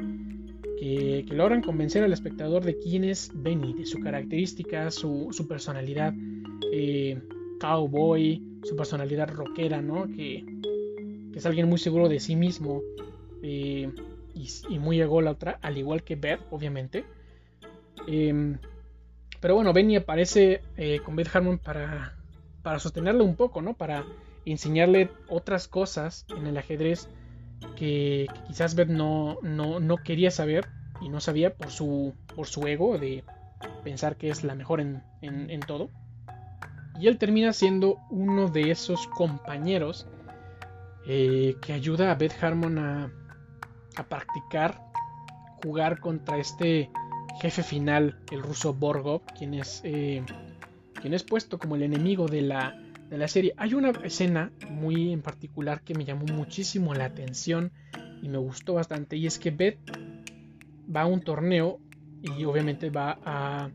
[0.81, 6.13] que, logran convencer al espectador de quién es Benny, de su característica, su, su personalidad
[6.73, 7.23] eh,
[7.61, 10.09] cowboy, su personalidad rockera, ¿no?
[10.09, 10.45] Que,
[11.33, 12.83] que, es alguien muy seguro de sí mismo
[13.43, 13.89] eh,
[14.35, 17.05] y, muy ególatra, al igual que Beth, obviamente.
[19.41, 22.15] Pero bueno, Benny aparece eh, con Beth Harmon para,
[22.63, 23.75] para sostenerle un poco, ¿no?
[23.75, 24.05] Para
[24.45, 27.09] enseñarle otras cosas en el ajedrez
[27.77, 30.69] que, quizás Beth no, no, quería saber
[31.01, 33.25] y no sabía por su, por su ego de
[33.85, 35.91] pensar que es la mejor en, en, todo.
[36.99, 40.07] Y él termina siendo uno de esos compañeros
[41.07, 43.11] eh, que ayuda a Beth Harmon a,
[43.97, 44.83] a practicar
[45.63, 46.91] jugar contra este
[47.41, 50.23] jefe final, el ruso Borgov, quien es, eh,
[51.01, 52.79] quien es puesto como el enemigo de la,
[53.09, 53.55] de la serie.
[53.57, 57.73] Hay una escena muy en particular que me llamó muchísimo la atención
[58.23, 59.17] y me gustó bastante.
[59.17, 59.79] Y es que Beth
[60.95, 61.79] va a un torneo
[62.23, 63.71] y obviamente va a,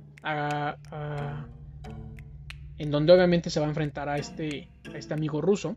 [2.77, 5.75] en donde obviamente se va a enfrentar a este, a este amigo ruso.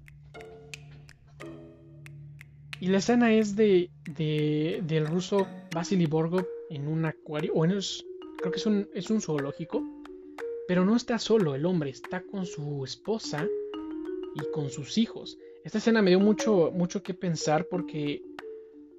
[2.81, 8.53] Y la escena es de, de del ruso Vasily Borgov en un acuario, o creo
[8.53, 9.83] que es un, es un zoológico,
[10.67, 13.49] pero no está solo el hombre, está con su esposa
[14.35, 15.39] y con sus hijos.
[15.65, 18.23] Esta escena me dio mucho, mucho que pensar porque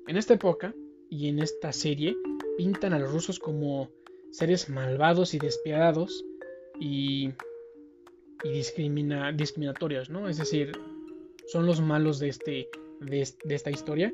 [0.07, 0.73] en esta época
[1.09, 2.15] y en esta serie
[2.57, 3.89] pintan a los rusos como
[4.31, 6.25] seres malvados y despiadados
[6.79, 7.29] y,
[8.43, 10.27] y discrimina, discriminatorios, ¿no?
[10.27, 10.71] Es decir,
[11.47, 14.13] son los malos de, este, de, de esta historia.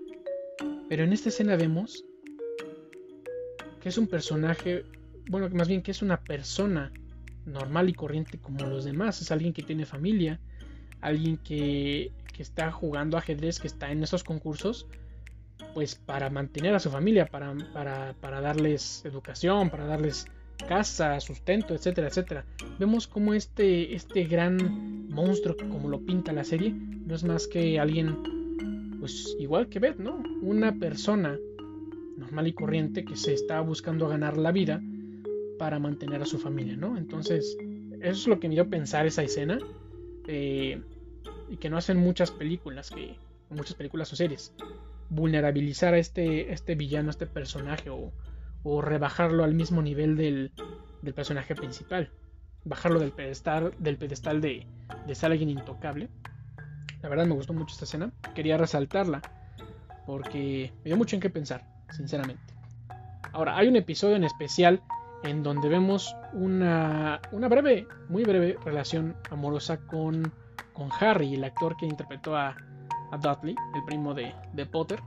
[0.88, 2.06] Pero en esta escena vemos
[3.86, 4.84] que es un personaje,
[5.30, 6.92] bueno, más bien que es una persona
[7.46, 9.22] normal y corriente como los demás.
[9.22, 10.40] Es alguien que tiene familia,
[11.02, 14.88] alguien que, está jugando ajedrez, que está en esos concursos,
[15.76, 17.54] pues para mantener a su familia, para,
[18.20, 20.26] para, darles educación, para darles
[20.68, 22.44] casa, sustento, etcétera, etcétera.
[22.80, 27.80] Vemos como este, este gran monstruo, como lo pinta la serie, no es más que
[27.80, 30.24] alguien, pues igual que Beth, ¿no?
[30.42, 31.38] Una persona
[32.18, 34.82] normal y corriente que se está buscando ganar la vida
[35.57, 36.97] para mantener a su familia, ¿no?
[36.97, 37.57] Entonces,
[38.01, 39.59] eso es lo que me dio pensar esa escena.
[40.28, 40.82] Eh,
[41.49, 43.18] y que no hacen muchas películas, que,
[43.49, 44.53] muchas películas o series.
[45.09, 48.11] Vulnerabilizar a este, este villano, a este personaje, o,
[48.63, 50.51] o rebajarlo al mismo nivel del,
[51.01, 52.09] del, personaje principal.
[52.63, 54.66] Bajarlo del pedestal, del pedestal de,
[55.05, 56.09] de ser alguien intocable.
[57.01, 58.11] La verdad me gustó mucho esta escena.
[58.34, 59.22] Quería resaltarla.
[60.07, 62.42] Porque me dio mucho en qué pensar, sinceramente.
[63.34, 64.82] Ahora, hay un episodio en especial
[65.24, 70.32] en donde vemos una, una breve, muy breve relación amorosa con,
[70.74, 72.56] con Harry, el actor que interpretó a,
[73.12, 75.00] a Dudley, el primo de, de Potter.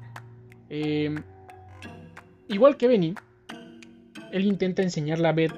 [0.68, 1.22] Em,
[2.48, 3.14] igual que Benny,
[4.32, 5.54] él intenta enseñarle a Beth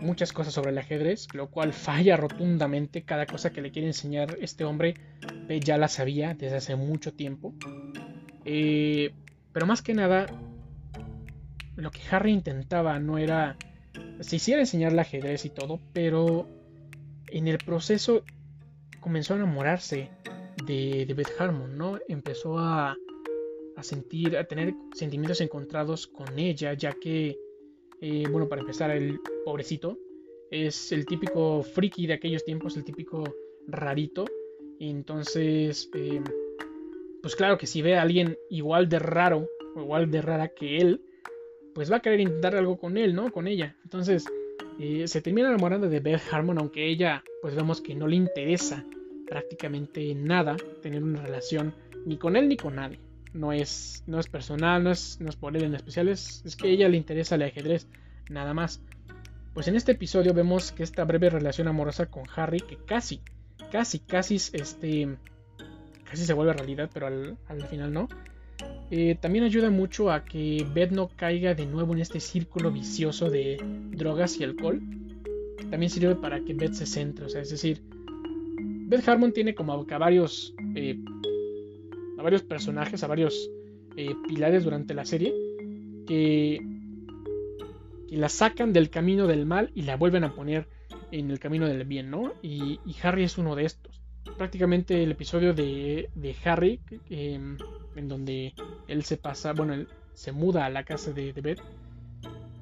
[0.00, 3.02] muchas cosas sobre el ajedrez, lo cual falla rotundamente.
[3.02, 4.94] Cada cosa que le quiere enseñar este hombre,
[5.46, 7.54] Beth ya la sabía desde hace mucho tiempo.
[8.44, 9.12] Eh,
[9.52, 10.26] pero más que nada,
[11.76, 13.56] lo que Harry intentaba no era
[14.20, 16.46] se hiciera enseñarle ajedrez y todo, pero
[17.28, 18.24] en el proceso
[19.00, 20.10] comenzó a enamorarse
[20.66, 21.98] de, Beth Harmon, ¿no?
[22.08, 22.96] Empezó a,
[23.76, 27.38] a, sentir, a tener sentimientos encontrados con ella, ya que,
[28.00, 29.98] eh, bueno, para empezar, el pobrecito
[30.50, 33.24] es el típico friki de aquellos tiempos, el típico
[33.66, 34.24] rarito.
[34.80, 36.22] entonces, eh,
[37.22, 40.78] pues claro que si ve a alguien igual de raro o igual de rara que
[40.78, 41.02] él,
[41.74, 43.30] pues va a querer intentar algo con él, ¿no?
[43.30, 43.76] Con ella.
[43.84, 44.24] Entonces,
[44.80, 48.84] eh, se termina enamorando de Beth Harmon, aunque ella, pues vemos que no le interesa
[49.28, 51.74] prácticamente nada tener una relación
[52.06, 52.98] ni con él ni con nadie.
[53.32, 56.68] No es, no es personal, no es, no es por él en especial, es, que
[56.68, 57.86] a ella le interesa el ajedrez,
[58.30, 58.80] nada más.
[59.52, 63.20] Pues en este episodio vemos que esta breve relación amorosa con Harry, que casi,
[63.70, 65.16] casi, casi, este,
[66.08, 68.08] casi se vuelve realidad, pero al, al final no
[68.90, 73.28] eh, también ayuda mucho a que Beth no caiga de nuevo en este círculo vicioso
[73.30, 73.58] de
[73.90, 74.80] drogas y alcohol.
[75.70, 77.82] También sirve para que Beth se centre, o sea, es decir,
[78.60, 80.98] Beth Harmon tiene como a varios, eh,
[82.18, 83.50] a varios personajes, a varios
[83.96, 85.34] eh, pilares durante la serie
[86.06, 86.62] que,
[88.08, 90.66] que, la sacan del camino del mal y la vuelven a poner
[91.12, 92.32] en el camino del bien, ¿no?
[92.40, 93.97] Y, y Harry es uno de estos.
[94.36, 97.56] Prácticamente el episodio de, Harry, em,
[97.96, 98.54] en donde
[98.86, 101.62] él se pasa, bueno, se muda a la casa de, de Beth,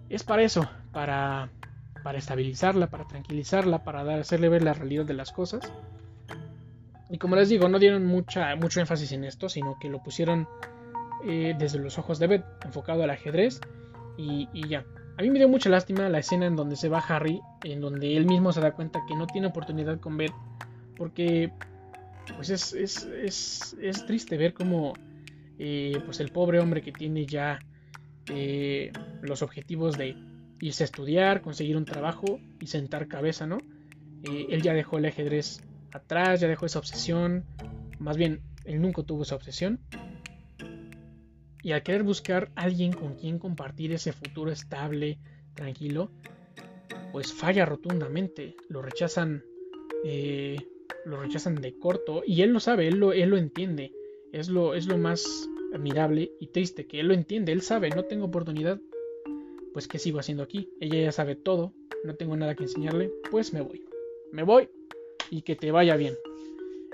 [0.09, 1.51] es para eso, para,
[2.03, 5.73] para estabilizarla, para tranquilizarla, para dar, hacerle ver la realidad de las cosas.
[7.11, 10.49] Y como les digo, no dieron mucha, mucho énfasis en esto, sino que lo pusieron
[11.25, 13.61] eh, desde los ojos de Beth, enfocado al ajedrez
[14.17, 14.85] y, ya.
[15.19, 18.17] A mí me dio mucha lástima la escena en donde se va Harry, en donde
[18.17, 20.33] él mismo se da cuenta que no tiene oportunidad con Beth,
[20.97, 21.53] porque
[22.35, 24.95] pues es, es, triste ver cómo
[25.59, 27.59] eh, pues el pobre hombre que tiene ya
[28.29, 28.93] eh,
[29.23, 30.17] los objetivos de
[30.61, 33.59] irse a estudiar, conseguir un trabajo y sentar cabeza, ¿no?
[34.25, 37.45] él ya dejó el ajedrez atrás, ya dejó esa obsesión,
[37.99, 39.81] más bien, él nunca tuvo esa obsesión.
[41.63, 45.19] Y al querer buscar alguien con quien compartir ese futuro estable,
[45.55, 46.11] tranquilo,
[47.13, 48.55] pues falla rotundamente.
[48.69, 49.43] Lo rechazan,
[50.05, 50.57] eh,
[51.07, 53.93] lo rechazan de corto y él lo sabe, él lo, él lo entiende.
[54.33, 58.05] Es lo, es lo más admirable y triste que él lo entiende, él sabe, no
[58.05, 58.81] tengo oportunidad,
[59.73, 60.69] pues ¿qué sigo haciendo aquí?
[60.81, 61.73] Ella ya sabe todo,
[62.05, 63.85] no tengo nada que enseñarle, pues me voy.
[64.33, 64.69] Me voy
[65.31, 66.15] y que te vaya bien.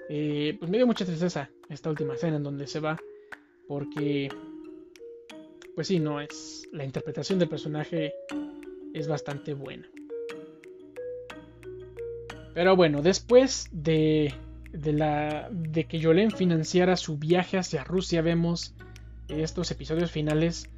[0.09, 3.01] Eh, pues me dio mucha tristeza esta última escena en donde se va,
[3.67, 4.29] porque,
[5.75, 6.69] pues sí, no es.
[6.73, 8.13] La interpretación del personaje
[8.93, 9.89] es bastante buena.
[12.55, 14.35] Pero bueno, después de,
[14.73, 18.75] de, la, de que Yolén financiara su viaje hacia Rusia, vemos
[19.29, 20.69] estos episodios finales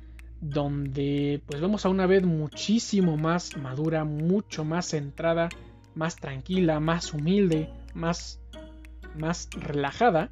[0.40, 5.48] donde pues vemos a una vez muchísimo más madura, mucho más centrada
[5.94, 8.40] más tranquila, más humilde, más,
[9.16, 10.30] más relajada.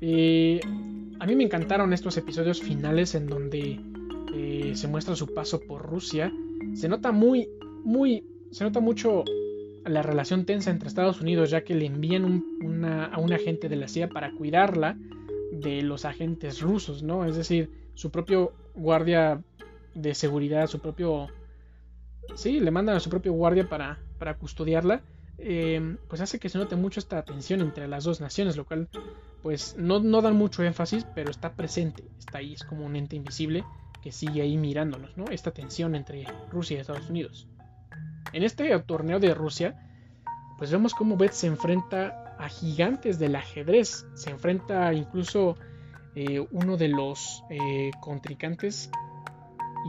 [0.00, 0.60] Eh,
[1.20, 3.80] a mí me encantaron estos episodios finales en donde
[4.34, 6.32] eh, se muestra su paso por Rusia.
[6.74, 7.48] Se nota muy,
[7.84, 9.24] muy, se nota mucho
[9.84, 12.42] la relación tensa entre Estados Unidos, ya que le envían
[13.12, 14.96] a un agente de la CIA para cuidarla
[15.52, 17.24] de los agentes rusos, ¿no?
[17.24, 19.42] Es decir, su propio guardia
[19.94, 21.28] de seguridad, su propio...
[22.34, 25.02] Sí, le mandan a su propio guardia para para custodiarla,
[25.38, 28.88] eh, pues hace que se note mucho esta tensión entre las dos naciones, lo cual
[29.42, 33.16] pues no, no dan mucho énfasis, pero está presente, está ahí, es como un ente
[33.16, 33.64] invisible
[34.02, 35.26] que sigue ahí mirándonos, ¿no?
[35.30, 37.48] Esta tensión entre Rusia y Estados Unidos.
[38.32, 39.76] En este torneo de Rusia,
[40.58, 45.56] pues vemos cómo Beth se enfrenta a gigantes del ajedrez, se enfrenta incluso
[46.14, 48.90] eh, uno de los eh, contrincantes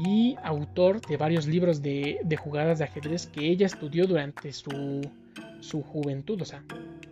[0.03, 5.01] y autor de varios libros de, jugadas de ajedrez que ella estudió durante su,
[5.61, 6.63] su juventud, o sea,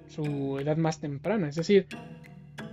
[0.08, 1.48] su edad más temprana.
[1.50, 1.88] Es decir,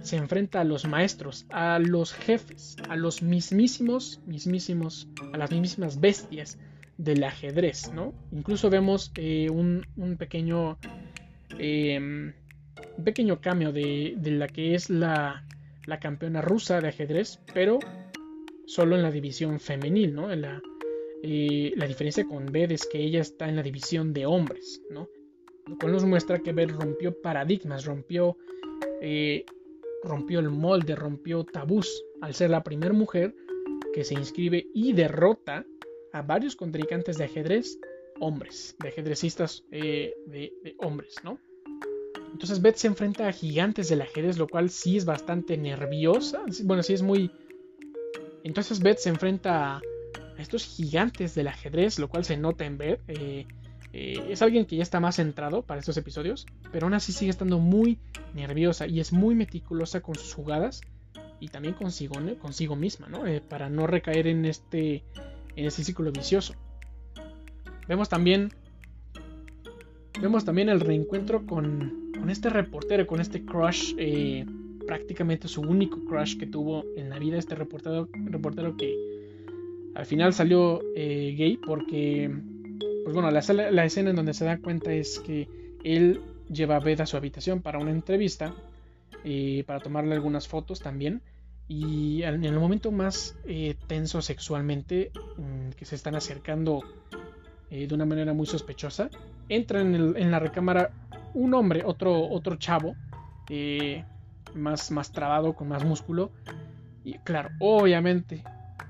[0.03, 6.01] se enfrenta a los maestros, a los jefes, a los mismísimos, mismísimos, a las mismísimas
[6.01, 6.59] bestias
[7.01, 8.12] del ajedrez, ¿no?
[8.30, 9.86] Incluso vemos eh, un,
[10.18, 10.78] pequeño,
[11.59, 12.34] em,
[12.98, 15.46] un pequeño cambio de, de, la que es la,
[15.86, 17.78] la campeona rusa de ajedrez, pero
[18.66, 20.28] solo en la división femenil, ¿no?
[20.34, 20.61] la,
[21.22, 25.09] eh, la diferencia con Beth es que ella está en la división de hombres, ¿no?
[25.66, 28.36] Lo cual nos muestra que Beth rompió paradigmas, rompió,
[29.01, 29.44] eh,
[30.03, 33.34] rompió el molde, rompió tabús al ser la primera mujer
[33.92, 35.64] que se inscribe y derrota
[36.13, 37.79] a varios contrincantes de ajedrez
[38.21, 41.39] hombres, de ajedrecistas eh, de, hombres, ¿no?
[42.33, 46.83] Entonces Beth se enfrenta a gigantes del ajedrez, lo cual sí es bastante nerviosa, bueno,
[46.83, 47.31] sí es muy
[48.45, 49.83] entonces Beth se enfrenta a
[50.39, 53.01] estos gigantes del ajedrez, lo cual se nota en Beth.
[53.09, 53.47] Eh,
[53.93, 57.31] eh, es alguien que ya está más centrado para estos episodios, pero aún así sigue
[57.31, 57.99] estando muy
[58.35, 60.81] nerviosa y es muy meticulosa con sus jugadas
[61.41, 63.25] y también consigo, consigo misma, ¿no?
[63.49, 65.03] Para no recaer en este,
[65.57, 66.55] en este círculo vicioso.
[67.88, 68.51] Vemos también,
[70.20, 73.94] vemos también el reencuentro con, con este reportero, con este crush
[74.86, 78.92] prácticamente su único crush que tuvo en la vida este reportero, reportero que
[79.94, 82.30] al final salió eh, gay porque,
[83.05, 83.40] pues bueno, la,
[83.70, 85.48] la, escena en donde se da cuenta es que
[85.84, 88.55] él lleva a Beth a su habitación para una entrevista,
[89.24, 91.22] y eh, para tomarle algunas fotos también.
[91.71, 96.83] Y en el momento más eh, tenso sexualmente, mm, que se están acercando
[97.71, 99.09] de una manera muy sospechosa,
[99.49, 100.91] entra en, en, la recámara
[101.35, 102.97] un hombre, otro, otro chavo,
[104.57, 106.33] más, más trabado, con más músculo.
[107.05, 108.43] Y claro, obviamente,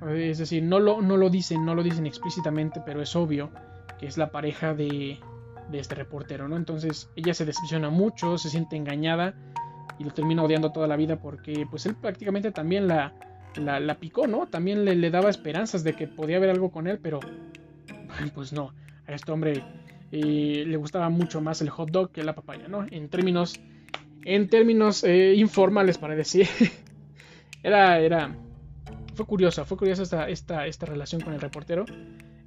[0.09, 3.51] es decir, no lo, no lo dicen, no lo dicen explícitamente, pero es obvio
[3.99, 5.18] que es la pareja de,
[5.70, 6.57] de este reportero, ¿no?
[6.57, 9.35] Entonces ella se decepciona mucho, se siente engañada
[10.01, 13.12] y lo termina odiando toda la vida porque pues él prácticamente también la,
[13.55, 14.46] la, picó, ¿no?
[14.46, 17.20] También le, le, daba esperanzas de que podía haber algo con él, pero
[18.34, 18.72] pues no,
[19.07, 19.62] a este hombre
[20.11, 22.86] eh, le gustaba mucho más el hot dog que la papaya, ¿no?
[22.90, 23.61] En términos
[24.24, 26.48] en términos eh, informales para decir,
[27.62, 28.34] era, era,
[29.14, 31.84] fue curiosa, fue curiosa esta, esta, esta relación con el reportero.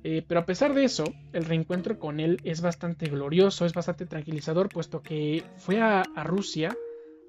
[0.05, 4.05] Eh, pero a pesar de eso, el reencuentro con él es bastante glorioso, es bastante
[4.05, 6.75] tranquilizador, puesto que fue a, Rusia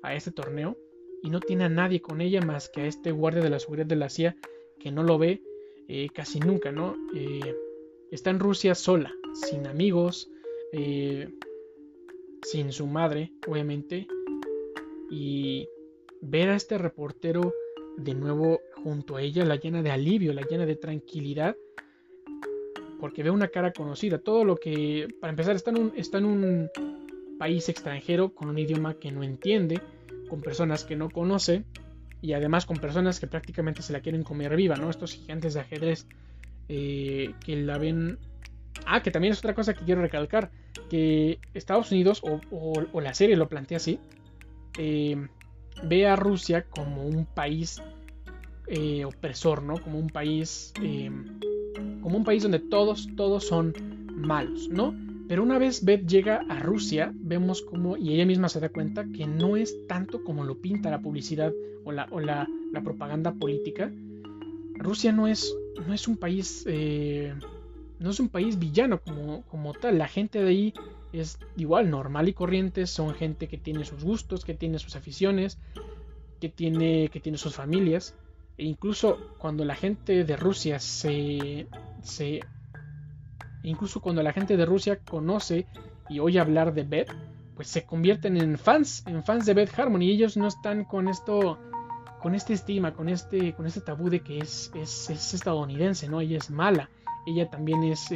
[0.05, 0.77] a este torneo
[1.23, 3.87] y no tiene a nadie con ella más que a este guardia de la seguridad
[3.87, 4.37] de la CIA
[4.79, 5.43] que no lo ve
[5.89, 6.97] eh, casi nunca, ¿no?
[8.11, 10.31] está en Rusia sola, sin amigos,
[12.43, 14.07] sin su madre, obviamente,
[15.11, 15.69] y
[16.21, 17.53] ver a este reportero
[17.97, 21.57] de nuevo junto a ella la llena de alivio, la llena de tranquilidad,
[23.01, 24.19] porque ve una cara conocida.
[24.19, 26.71] Todo lo que, para empezar, está en un, está en un
[27.39, 29.81] país extranjero con un idioma que no entiende,
[30.29, 31.65] con personas que no conoce
[32.23, 34.91] y además con personas que prácticamente se la quieren comer viva, ¿no?
[34.91, 36.07] Estos gigantes de ajedrez
[36.69, 38.19] eh, que la ven...
[38.87, 40.51] Ah, que también es otra cosa que quiero recalcar,
[40.91, 44.01] que Estados Unidos o la serie lo plantea así,
[44.79, 45.29] eh,
[45.85, 47.81] ve a Rusia como un país
[48.67, 49.75] eh, opresor, ¿no?
[49.79, 50.73] Como un país,
[52.01, 53.75] como un país donde todos, todos son
[54.15, 54.95] malos, ¿no?
[55.27, 59.07] Pero una vez Beth llega a Rusia, vemos como, y ella misma se da cuenta,
[59.07, 61.53] que no es tanto como lo pinta la publicidad
[61.85, 62.49] o la, o la,
[62.83, 63.91] propaganda política.
[64.75, 65.57] Rusia no es,
[65.87, 69.97] no es un país, no es un país villano como, como tal.
[69.99, 70.75] La gente de ahí
[71.13, 75.59] es igual normal y corriente, son gente que tiene sus gustos, que tiene sus aficiones,
[76.41, 78.15] que tiene, que tiene sus familias.
[78.59, 81.67] E incluso cuando la gente de Rusia se,
[82.03, 82.41] se
[83.65, 85.67] incluso cuando la gente de Rusia conoce
[86.09, 87.13] y oye hablar de Beth,
[87.57, 91.09] pues se convierten en fans, en fans de Beth Harmon y ellos no están con
[91.09, 91.59] esto
[92.21, 96.21] con este estigma, con este con este tabú de que es, es, es estadounidense, ¿no?
[96.21, 96.89] Ella es mala,
[97.27, 98.11] ella también es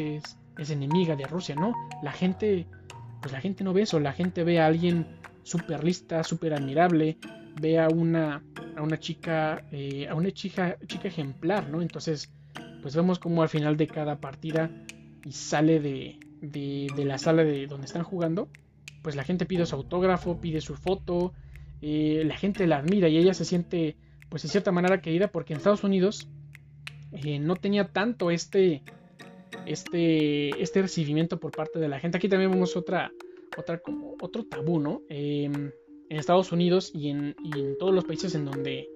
[0.57, 1.73] enemiga de Rusia, ¿no?
[2.03, 2.67] La gente
[3.21, 5.07] pues la gente no ve eso, la gente ve a alguien
[5.43, 7.19] súper lista, súper admirable,
[7.61, 8.43] ve a una,
[8.77, 11.83] a una chica, eh, a una chica, chica ejemplar, ¿no?
[11.83, 12.33] Entonces,
[12.83, 14.71] pues vemos como al final de cada partida
[15.25, 18.49] y sale de, de, la sala de donde están jugando,
[19.03, 21.33] pues la gente pide su autógrafo, pide su foto,
[21.81, 23.97] eh, la gente la admira y ella se siente,
[24.29, 26.29] pues de cierta manera querida porque en Estados Unidos
[27.13, 28.83] eh, no tenía tanto este,
[29.67, 32.19] este, este recibimiento por parte de la gente.
[32.19, 33.13] Aquí también vemos otra,
[33.57, 35.03] otra como otro tabú, ¿no?
[35.09, 35.71] Em,
[36.11, 37.35] en Estados Unidos y en,
[37.79, 38.89] todos los países en donde,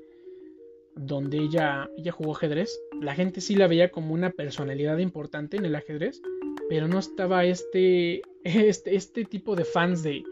[0.95, 5.65] donde ella, ella jugó ajedrez, la gente sí la veía como una personalidad importante en
[5.65, 6.21] el ajedrez,
[6.69, 10.23] pero no estaba este, este, este tipo de fans de,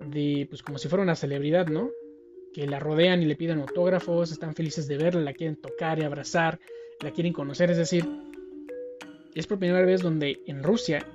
[0.00, 1.90] de, pues como si fuera una celebridad, ¿no?
[2.52, 6.02] Que la rodean y le piden autógrafos, están felices de verla, la quieren tocar y
[6.02, 6.58] abrazar,
[7.00, 8.04] la quieren conocer, es decir,
[9.34, 11.06] es por primera vez donde en Rusia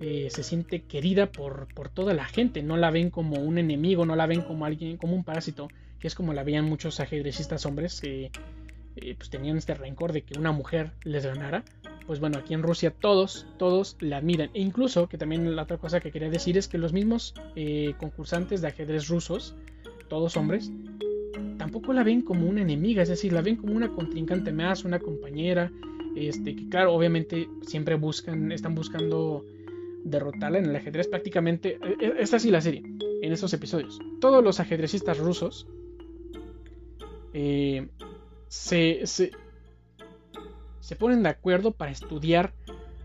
[0.00, 2.62] eh, se siente querida por, por, toda la gente.
[2.62, 5.68] No la ven como un enemigo, no la ven como alguien, como un parásito,
[5.98, 8.30] que es como la veían muchos ajedrecistas hombres que
[8.96, 11.64] eh, pues tenían este rencor de que una mujer les ganara.
[12.06, 14.50] Pues bueno, aquí en Rusia todos, todos la admiran.
[14.54, 17.94] E incluso, que también la otra cosa que quería decir es que los mismos eh,
[17.98, 19.54] concursantes de ajedrez rusos,
[20.08, 20.70] todos hombres,
[21.58, 24.98] tampoco la ven como una enemiga, es decir, la ven como una contrincante más, una
[24.98, 25.70] compañera,
[26.16, 29.44] este, que claro, obviamente siempre buscan, están buscando
[30.04, 31.78] derrotarla en el ajedrez prácticamente.
[31.82, 32.82] E, e, es así la serie,
[33.20, 33.98] en estos episodios.
[34.20, 35.66] Todos los ajedrecistas rusos
[37.38, 37.86] eh,
[38.48, 39.30] se, se,
[40.98, 42.54] ponen de acuerdo para estudiar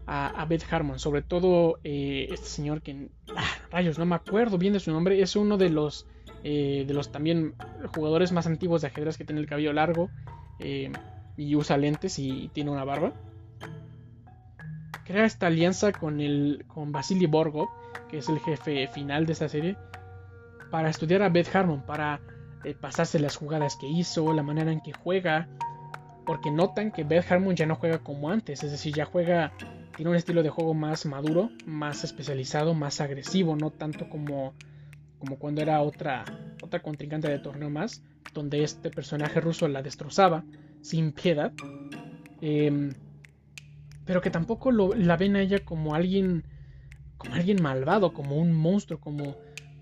[0.08, 1.00] a, Beth Harmon.
[1.00, 3.10] Sobre todo eh, este señor que...
[3.36, 5.22] Ah, rayos, no me acuerdo bien de su nombre.
[5.22, 6.08] Es uno de los,
[6.46, 7.56] eh, de los también
[7.94, 10.10] jugadores más antiguos de ajedrez que tiene el cabello largo
[11.36, 13.12] y usa lentes y tiene una barba.
[15.04, 17.68] Crea esta alianza con, el, con Vasily Borgov,
[18.10, 19.76] que es el jefe final de esta serie,
[20.70, 22.22] para estudiar a Beth Harmon, para
[22.64, 25.47] eh, pasarse las jugadas que hizo, la manera en que juega,
[26.26, 29.53] porque notan que Beth Harmon ya no juega como antes, es decir, ya juega,
[29.95, 34.53] tiene un estilo de juego más maduro, más especializado, más agresivo, no tanto como,
[35.20, 36.24] como cuando era otra,
[36.62, 38.03] otra contrincante de torneo más,
[38.34, 40.43] donde este personaje ruso la destrozaba
[40.82, 41.51] sin piedad.
[42.41, 42.93] Em,
[44.05, 46.43] pero que tampoco la ven a ella como alguien.
[47.18, 49.36] como alguien malvado, como un monstruo, como,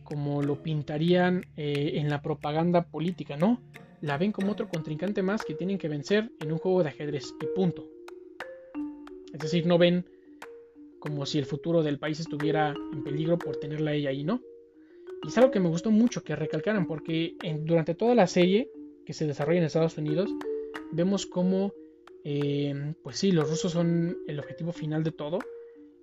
[0.09, 3.61] como lo pintarían eh, en la propaganda política, ¿no?
[4.01, 7.33] La ven como otro contrincante más que tienen que vencer en un juego de ajedrez
[7.39, 7.87] y punto.
[9.31, 10.05] Es decir, no ven
[10.99, 14.41] como si el futuro del país estuviera en peligro por tenerla ella ahí, ¿no?
[15.23, 18.71] Y es algo que me gustó mucho que recalcaran porque durante toda la serie
[19.05, 20.29] que se desarrolla en Estados Unidos,
[20.91, 21.73] vemos cómo,
[22.23, 25.39] eh, pues sí, los rusos son el objetivo final de todo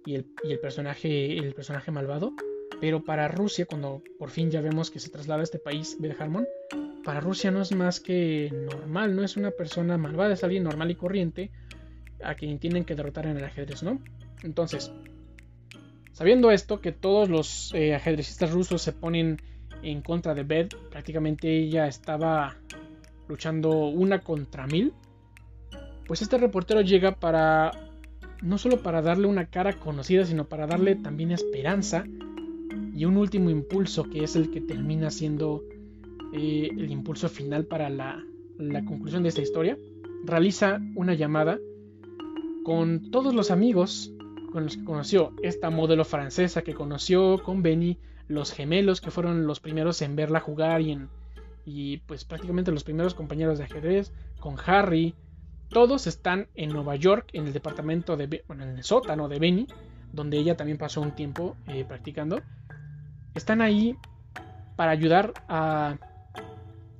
[0.04, 2.32] y el, personaje, el personaje malvado,
[2.80, 6.46] Pero para Rusia, cuando por fin ya vemos que se traslada a este país, Harmon,
[7.04, 10.90] para Rusia no es más que normal, no es una persona malvada, es alguien normal
[10.90, 11.50] y corriente
[12.22, 14.00] a quien tienen que derrotar en el ajedrez, ¿no?
[14.42, 14.92] Entonces,
[16.12, 19.40] sabiendo esto, que todos los eh, ajedrecistas rusos se ponen
[19.82, 22.56] en contra de Beth, prácticamente ella estaba
[23.28, 24.92] luchando una contra mil,
[26.06, 27.72] pues este reportero llega para
[28.42, 32.04] no solo para darle una cara conocida, sino para darle también esperanza
[32.96, 35.62] y un último impulso que es el que termina siendo
[36.32, 38.24] eh, el impulso final para la,
[38.58, 39.76] la conclusión de esta historia.
[40.24, 41.58] Realiza una llamada
[42.64, 44.12] con todos los amigos
[44.50, 49.46] con los que conoció, esta modelo francesa que conoció con Benny, los gemelos que fueron
[49.46, 51.08] los primeros en verla jugar y en
[51.66, 55.14] y pues prácticamente los primeros compañeros de ajedrez, con Harry,
[55.68, 59.66] todos están en Nueva York, en el departamento de, bueno, en el sótano de Benny,
[60.12, 62.40] donde ella también pasó un tiempo eh, practicando.
[63.36, 63.96] Están ahí
[64.76, 65.96] para ayudar a,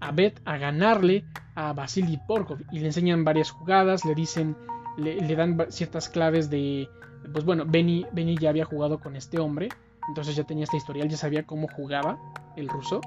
[0.01, 1.25] a Beth a ganarle
[1.55, 4.55] a Vasily Porkov y le enseñan varias jugadas, le dicen,
[4.99, 6.89] le, dan ciertas claves de,
[7.33, 9.71] pues bueno, Benny, Benny ya había jugado con este hombre,
[10.09, 12.19] entonces ya tenía esta historial, ya sabía cómo jugaba
[12.57, 13.01] el ruso.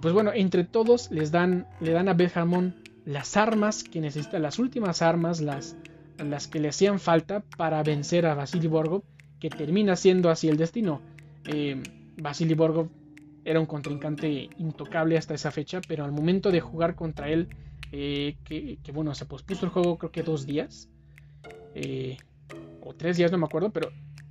[0.00, 4.38] Pues bueno, entre todos les dan, le dan a Beth Harmon las armas que necesita,
[4.38, 5.76] las últimas armas, las,
[6.18, 9.02] las que le hacían falta para vencer a Vasily Borgov,
[9.40, 11.00] que termina siendo así el destino.
[11.46, 11.82] Eh,
[12.16, 12.88] Vasily Borgov
[13.44, 17.48] era un contrincante intocable hasta esa fecha, pero al momento de jugar contra él,
[17.92, 20.88] eh, que, bueno, se pospuso el juego creo que dos días,
[21.74, 22.16] eh,
[22.82, 23.90] o tres días, no me acuerdo, pero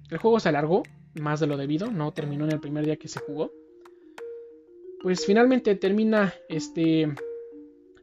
[0.09, 0.84] el juego se alargó
[1.19, 3.51] más de lo debido, no terminó en el primer día que se jugó.
[5.01, 7.07] Pues finalmente termina este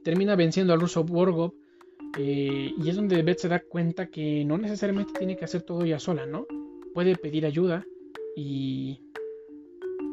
[0.03, 1.53] termina venciendo al ruso Borgov
[2.17, 5.85] eh, y es donde Beth se da cuenta que no necesariamente tiene que hacer todo
[5.85, 6.47] ella sola, ¿no?
[6.95, 7.85] Puede pedir ayuda
[8.37, 9.01] y,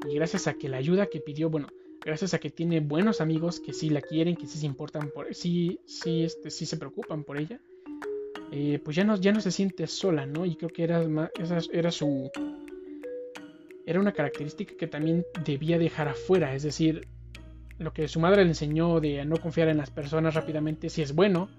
[0.10, 1.68] y gracias a que la ayuda que pidió, bueno,
[2.04, 5.34] gracias a que tiene buenos amigos que sí la quieren, que sí se importan por,
[5.34, 7.60] sí, sí, este, sí se preocupan por ella,
[8.52, 10.46] eh, pues ya no, ya no se siente sola, ¿no?
[10.46, 11.04] Y creo que era,
[11.40, 12.30] esa era su,
[13.86, 17.08] era una característica que también debía dejar afuera, es decir,
[17.80, 21.16] lo que su madre le enseñó de no confiar en las personas rápidamente, si es
[21.16, 21.50] bueno,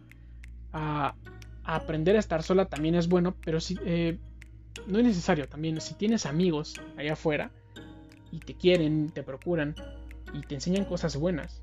[0.72, 1.14] a,
[1.64, 4.18] aprender a estar sola también es bueno, pero si, eh,
[4.86, 7.50] no es necesario también, si tienes amigos allá afuera
[8.34, 9.74] y te quieren, te procuran
[10.32, 11.62] y te enseñan cosas buenas,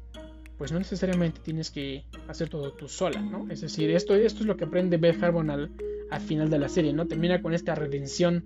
[0.57, 3.47] pues no necesariamente tienes que hacer todo tú sola, ¿no?
[3.49, 5.71] Es decir, esto, esto es lo que aprende Beth Harmon al,
[6.09, 7.07] al final de la serie, ¿no?
[7.07, 8.43] Termina con esta redención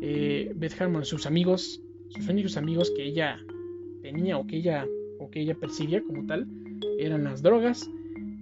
[0.00, 3.38] eh, Beth Harmon, sus amigos, sus únicos amigos que ella
[4.02, 4.86] tenía o que ella,
[5.18, 6.46] o que ella percibía como tal,
[6.98, 7.90] eran las drogas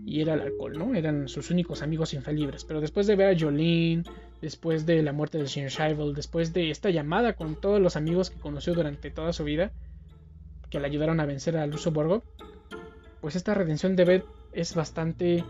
[0.05, 0.95] y era el alcohol, ¿no?
[0.95, 2.65] Eran sus únicos amigos infalibles.
[2.65, 4.03] Pero después de ver a Jolene,
[4.43, 8.29] después de la muerte de Shin Shivel, después de esta llamada con todos los amigos
[8.29, 9.71] que conoció durante toda su vida,
[10.69, 12.25] que le ayudaron a vencer al Luso Borgo,
[13.21, 15.45] pues esta redención de Beth es bastante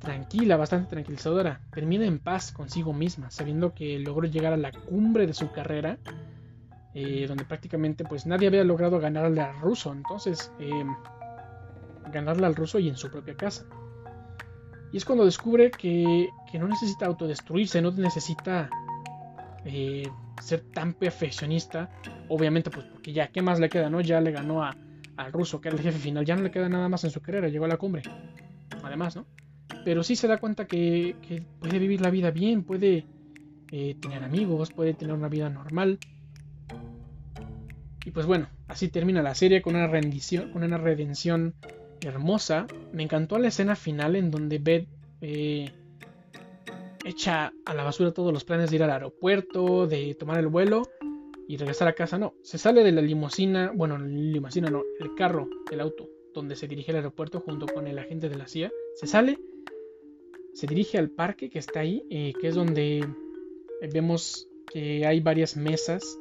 [0.00, 1.60] tranquila, bastante tranquilizadora.
[1.72, 5.98] Termina en paz consigo misma, sabiendo que logró llegar a la cumbre de su carrera,
[6.94, 9.92] eh, donde prácticamente pues nadie había logrado ganarle al ruso.
[9.92, 10.84] Entonces, eh,
[12.10, 13.64] ganarle al ruso y en su propia casa.
[14.92, 18.68] Y es cuando descubre que, que no necesita autodestruirse, no necesita
[19.64, 20.08] eh,
[20.40, 21.90] ser tan perfeccionista.
[22.28, 23.88] Obviamente, pues porque ya, ¿qué más le queda?
[23.88, 24.76] no Ya le ganó a,
[25.16, 26.24] al ruso, que era el jefe final.
[26.24, 28.02] Ya no le queda nada más en su carrera, llegó a la cumbre.
[28.82, 29.26] Además, ¿no?
[29.84, 31.16] Pero sí se da cuenta que,
[31.58, 33.06] puede vivir la vida bien, puede
[33.70, 35.98] eh, tener amigos, puede tener una vida normal.
[38.04, 41.54] Y pues bueno, así termina la serie con una rendición, con una redención
[42.04, 42.66] hermosa.
[42.92, 44.88] Me encantó la escena final en donde Beth
[45.20, 45.70] eh,
[47.04, 50.82] echa a la basura todos los planes de ir al aeropuerto, de tomar el vuelo
[51.48, 52.18] y regresar a casa.
[52.18, 56.68] No, se sale de la limusina, bueno, limusina no, el carro, el auto, donde se
[56.68, 58.70] dirige al aeropuerto junto con el agente de la CIA.
[58.94, 59.38] Se sale
[60.52, 65.20] se dirige al parque que está ahí, eh, que es donde eh, vemos que hay
[65.20, 66.18] varias mesas,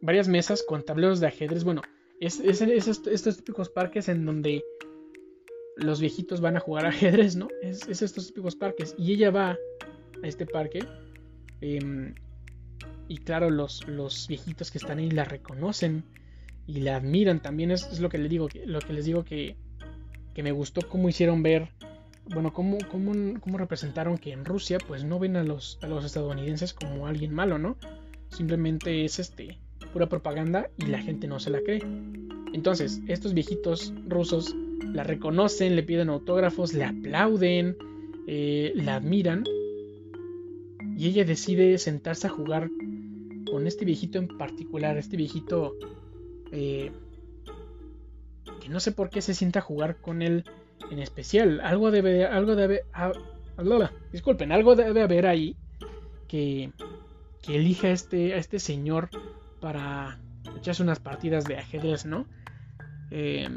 [0.00, 1.62] varias mesas con tableros de ajedrez.
[1.62, 1.82] Bueno,
[2.26, 4.64] es, estos típicos parques en donde
[5.76, 7.48] los viejitos van a jugar ajedrez, ¿no?
[7.62, 8.94] Es, estos típicos parques.
[8.98, 9.58] Y ella va a
[10.26, 10.84] este parque.
[11.60, 12.14] Em,
[13.08, 16.04] y claro, los, los viejitos que están ahí la reconocen
[16.66, 17.40] y la admiran.
[17.40, 19.56] También es, lo que les digo, lo que les digo que,
[20.34, 21.70] que me gustó cómo hicieron ver
[22.26, 26.72] bueno, ¿cómo, cómo, representaron que en Rusia pues no ven a los, a los estadounidenses
[26.72, 27.76] como alguien malo, ¿no?
[28.28, 29.58] Simplemente es este
[29.92, 31.82] pura propaganda y la gente no se la cree.
[32.52, 34.54] Entonces, estos viejitos rusos
[34.92, 37.76] la reconocen, le piden autógrafos, le aplauden,
[38.26, 39.44] eh, la admiran
[40.96, 42.70] y ella decide sentarse a jugar
[43.50, 45.74] con este viejito en particular, este viejito
[46.52, 46.92] eh,
[48.60, 50.44] que no sé por qué se sienta a jugar con él
[50.90, 51.60] en especial.
[51.60, 53.12] Algo debe, algo debe, ah,
[54.12, 55.56] disculpen, algo debe haber ahí
[56.28, 56.70] que,
[57.42, 59.10] que elija a este, a este señor
[59.62, 60.18] para
[60.58, 62.26] echarse unas partidas de ajedrez, ¿no?
[63.12, 63.48] Eh,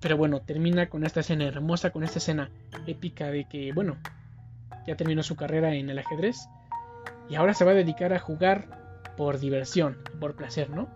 [0.00, 2.50] pero bueno, termina con esta escena hermosa, con esta escena
[2.88, 3.96] épica de que, bueno,
[4.84, 6.48] ya terminó su carrera en el ajedrez
[7.30, 10.88] y ahora se va a dedicar a jugar por diversión, por placer, ¿no?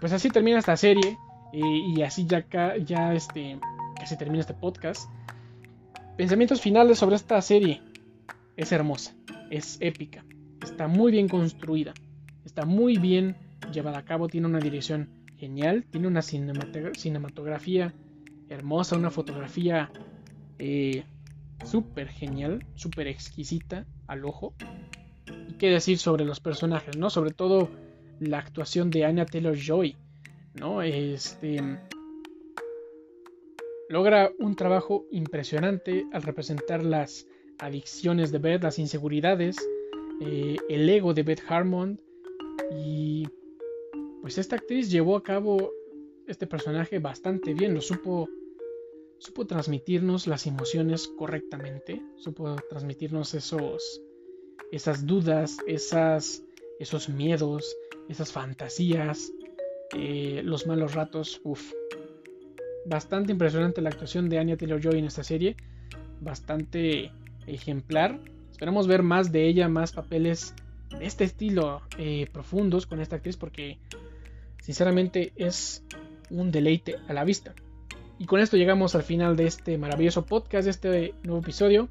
[0.00, 1.16] Pues así termina esta serie
[1.52, 2.44] y, así ya,
[2.84, 3.60] ya este,
[3.96, 5.08] casi termina este podcast.
[6.16, 7.80] Pensamientos finales sobre esta serie.
[8.56, 9.14] Es hermosa,
[9.50, 10.24] es épica,
[10.62, 11.94] está muy bien construida,
[12.46, 13.36] está muy bien
[13.72, 17.92] llevada a cabo, tiene una dirección genial, tiene una cinematografía
[18.48, 19.90] hermosa, una fotografía
[20.58, 21.04] eh,
[21.64, 24.54] súper genial, súper exquisita al ojo.
[25.48, 27.10] Y qué decir sobre los personajes, ¿no?
[27.10, 27.68] Sobre todo
[28.20, 29.96] la actuación de Anya Taylor Joy,
[30.54, 30.82] ¿no?
[30.82, 31.60] Este
[33.88, 37.26] logra un trabajo impresionante al representar las
[37.58, 39.56] adicciones de Beth, las inseguridades,
[40.20, 42.00] eh, el ego de Beth Harmon
[42.70, 43.28] y
[44.22, 45.72] pues esta actriz llevó a cabo
[46.26, 48.28] este personaje bastante bien, lo supo
[49.18, 54.02] supo transmitirnos las emociones correctamente, supo transmitirnos esos
[54.72, 56.42] esas dudas, esas
[56.78, 57.76] esos miedos,
[58.08, 59.32] esas fantasías,
[59.94, 61.72] eh, los malos ratos, uff.
[62.84, 65.56] Bastante impresionante la actuación de Anya Taylor-Joy en esta serie,
[66.20, 67.10] bastante
[67.46, 68.20] ejemplar.
[68.50, 70.54] Esperamos ver más de ella, más papeles
[71.00, 73.78] este estilo eh, profundos con esta actriz porque
[74.62, 75.84] sinceramente es
[76.30, 77.54] un deleite a la vista.
[78.18, 81.88] Y con esto llegamos al final de este maravilloso podcast, de este nuevo episodio.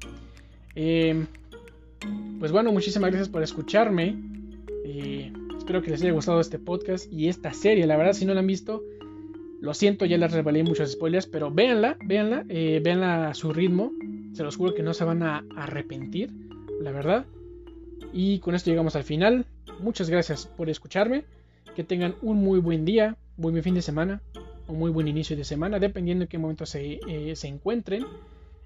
[0.74, 1.24] Eh,
[2.38, 4.16] pues bueno, muchísimas gracias por escucharme.
[4.84, 7.86] Eh, espero que les haya gustado este podcast y esta serie.
[7.86, 8.82] La verdad, si no la han visto,
[9.60, 13.92] lo siento, ya les revelé muchos spoilers, pero véanla, véanla, eh, véanla a su ritmo.
[14.32, 16.30] Se los juro que no se van a arrepentir,
[16.80, 17.26] la verdad.
[18.16, 19.44] Y con esto llegamos al final.
[19.78, 21.24] Muchas gracias por escucharme.
[21.74, 24.22] Que tengan un muy buen día, muy buen fin de semana
[24.68, 28.04] un muy buen inicio de semana, dependiendo en qué momento se, eh, se encuentren.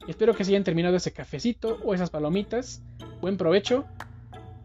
[0.09, 2.83] Espero que se hayan terminado ese cafecito o esas palomitas.
[3.21, 3.85] Buen provecho.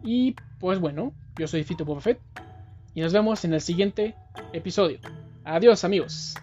[0.02, 2.00] Y pues bueno, yo soy Fito Boba
[2.94, 4.14] y nos vemos en el siguiente
[4.52, 4.98] episodio.
[5.44, 6.34] Adiós amigos.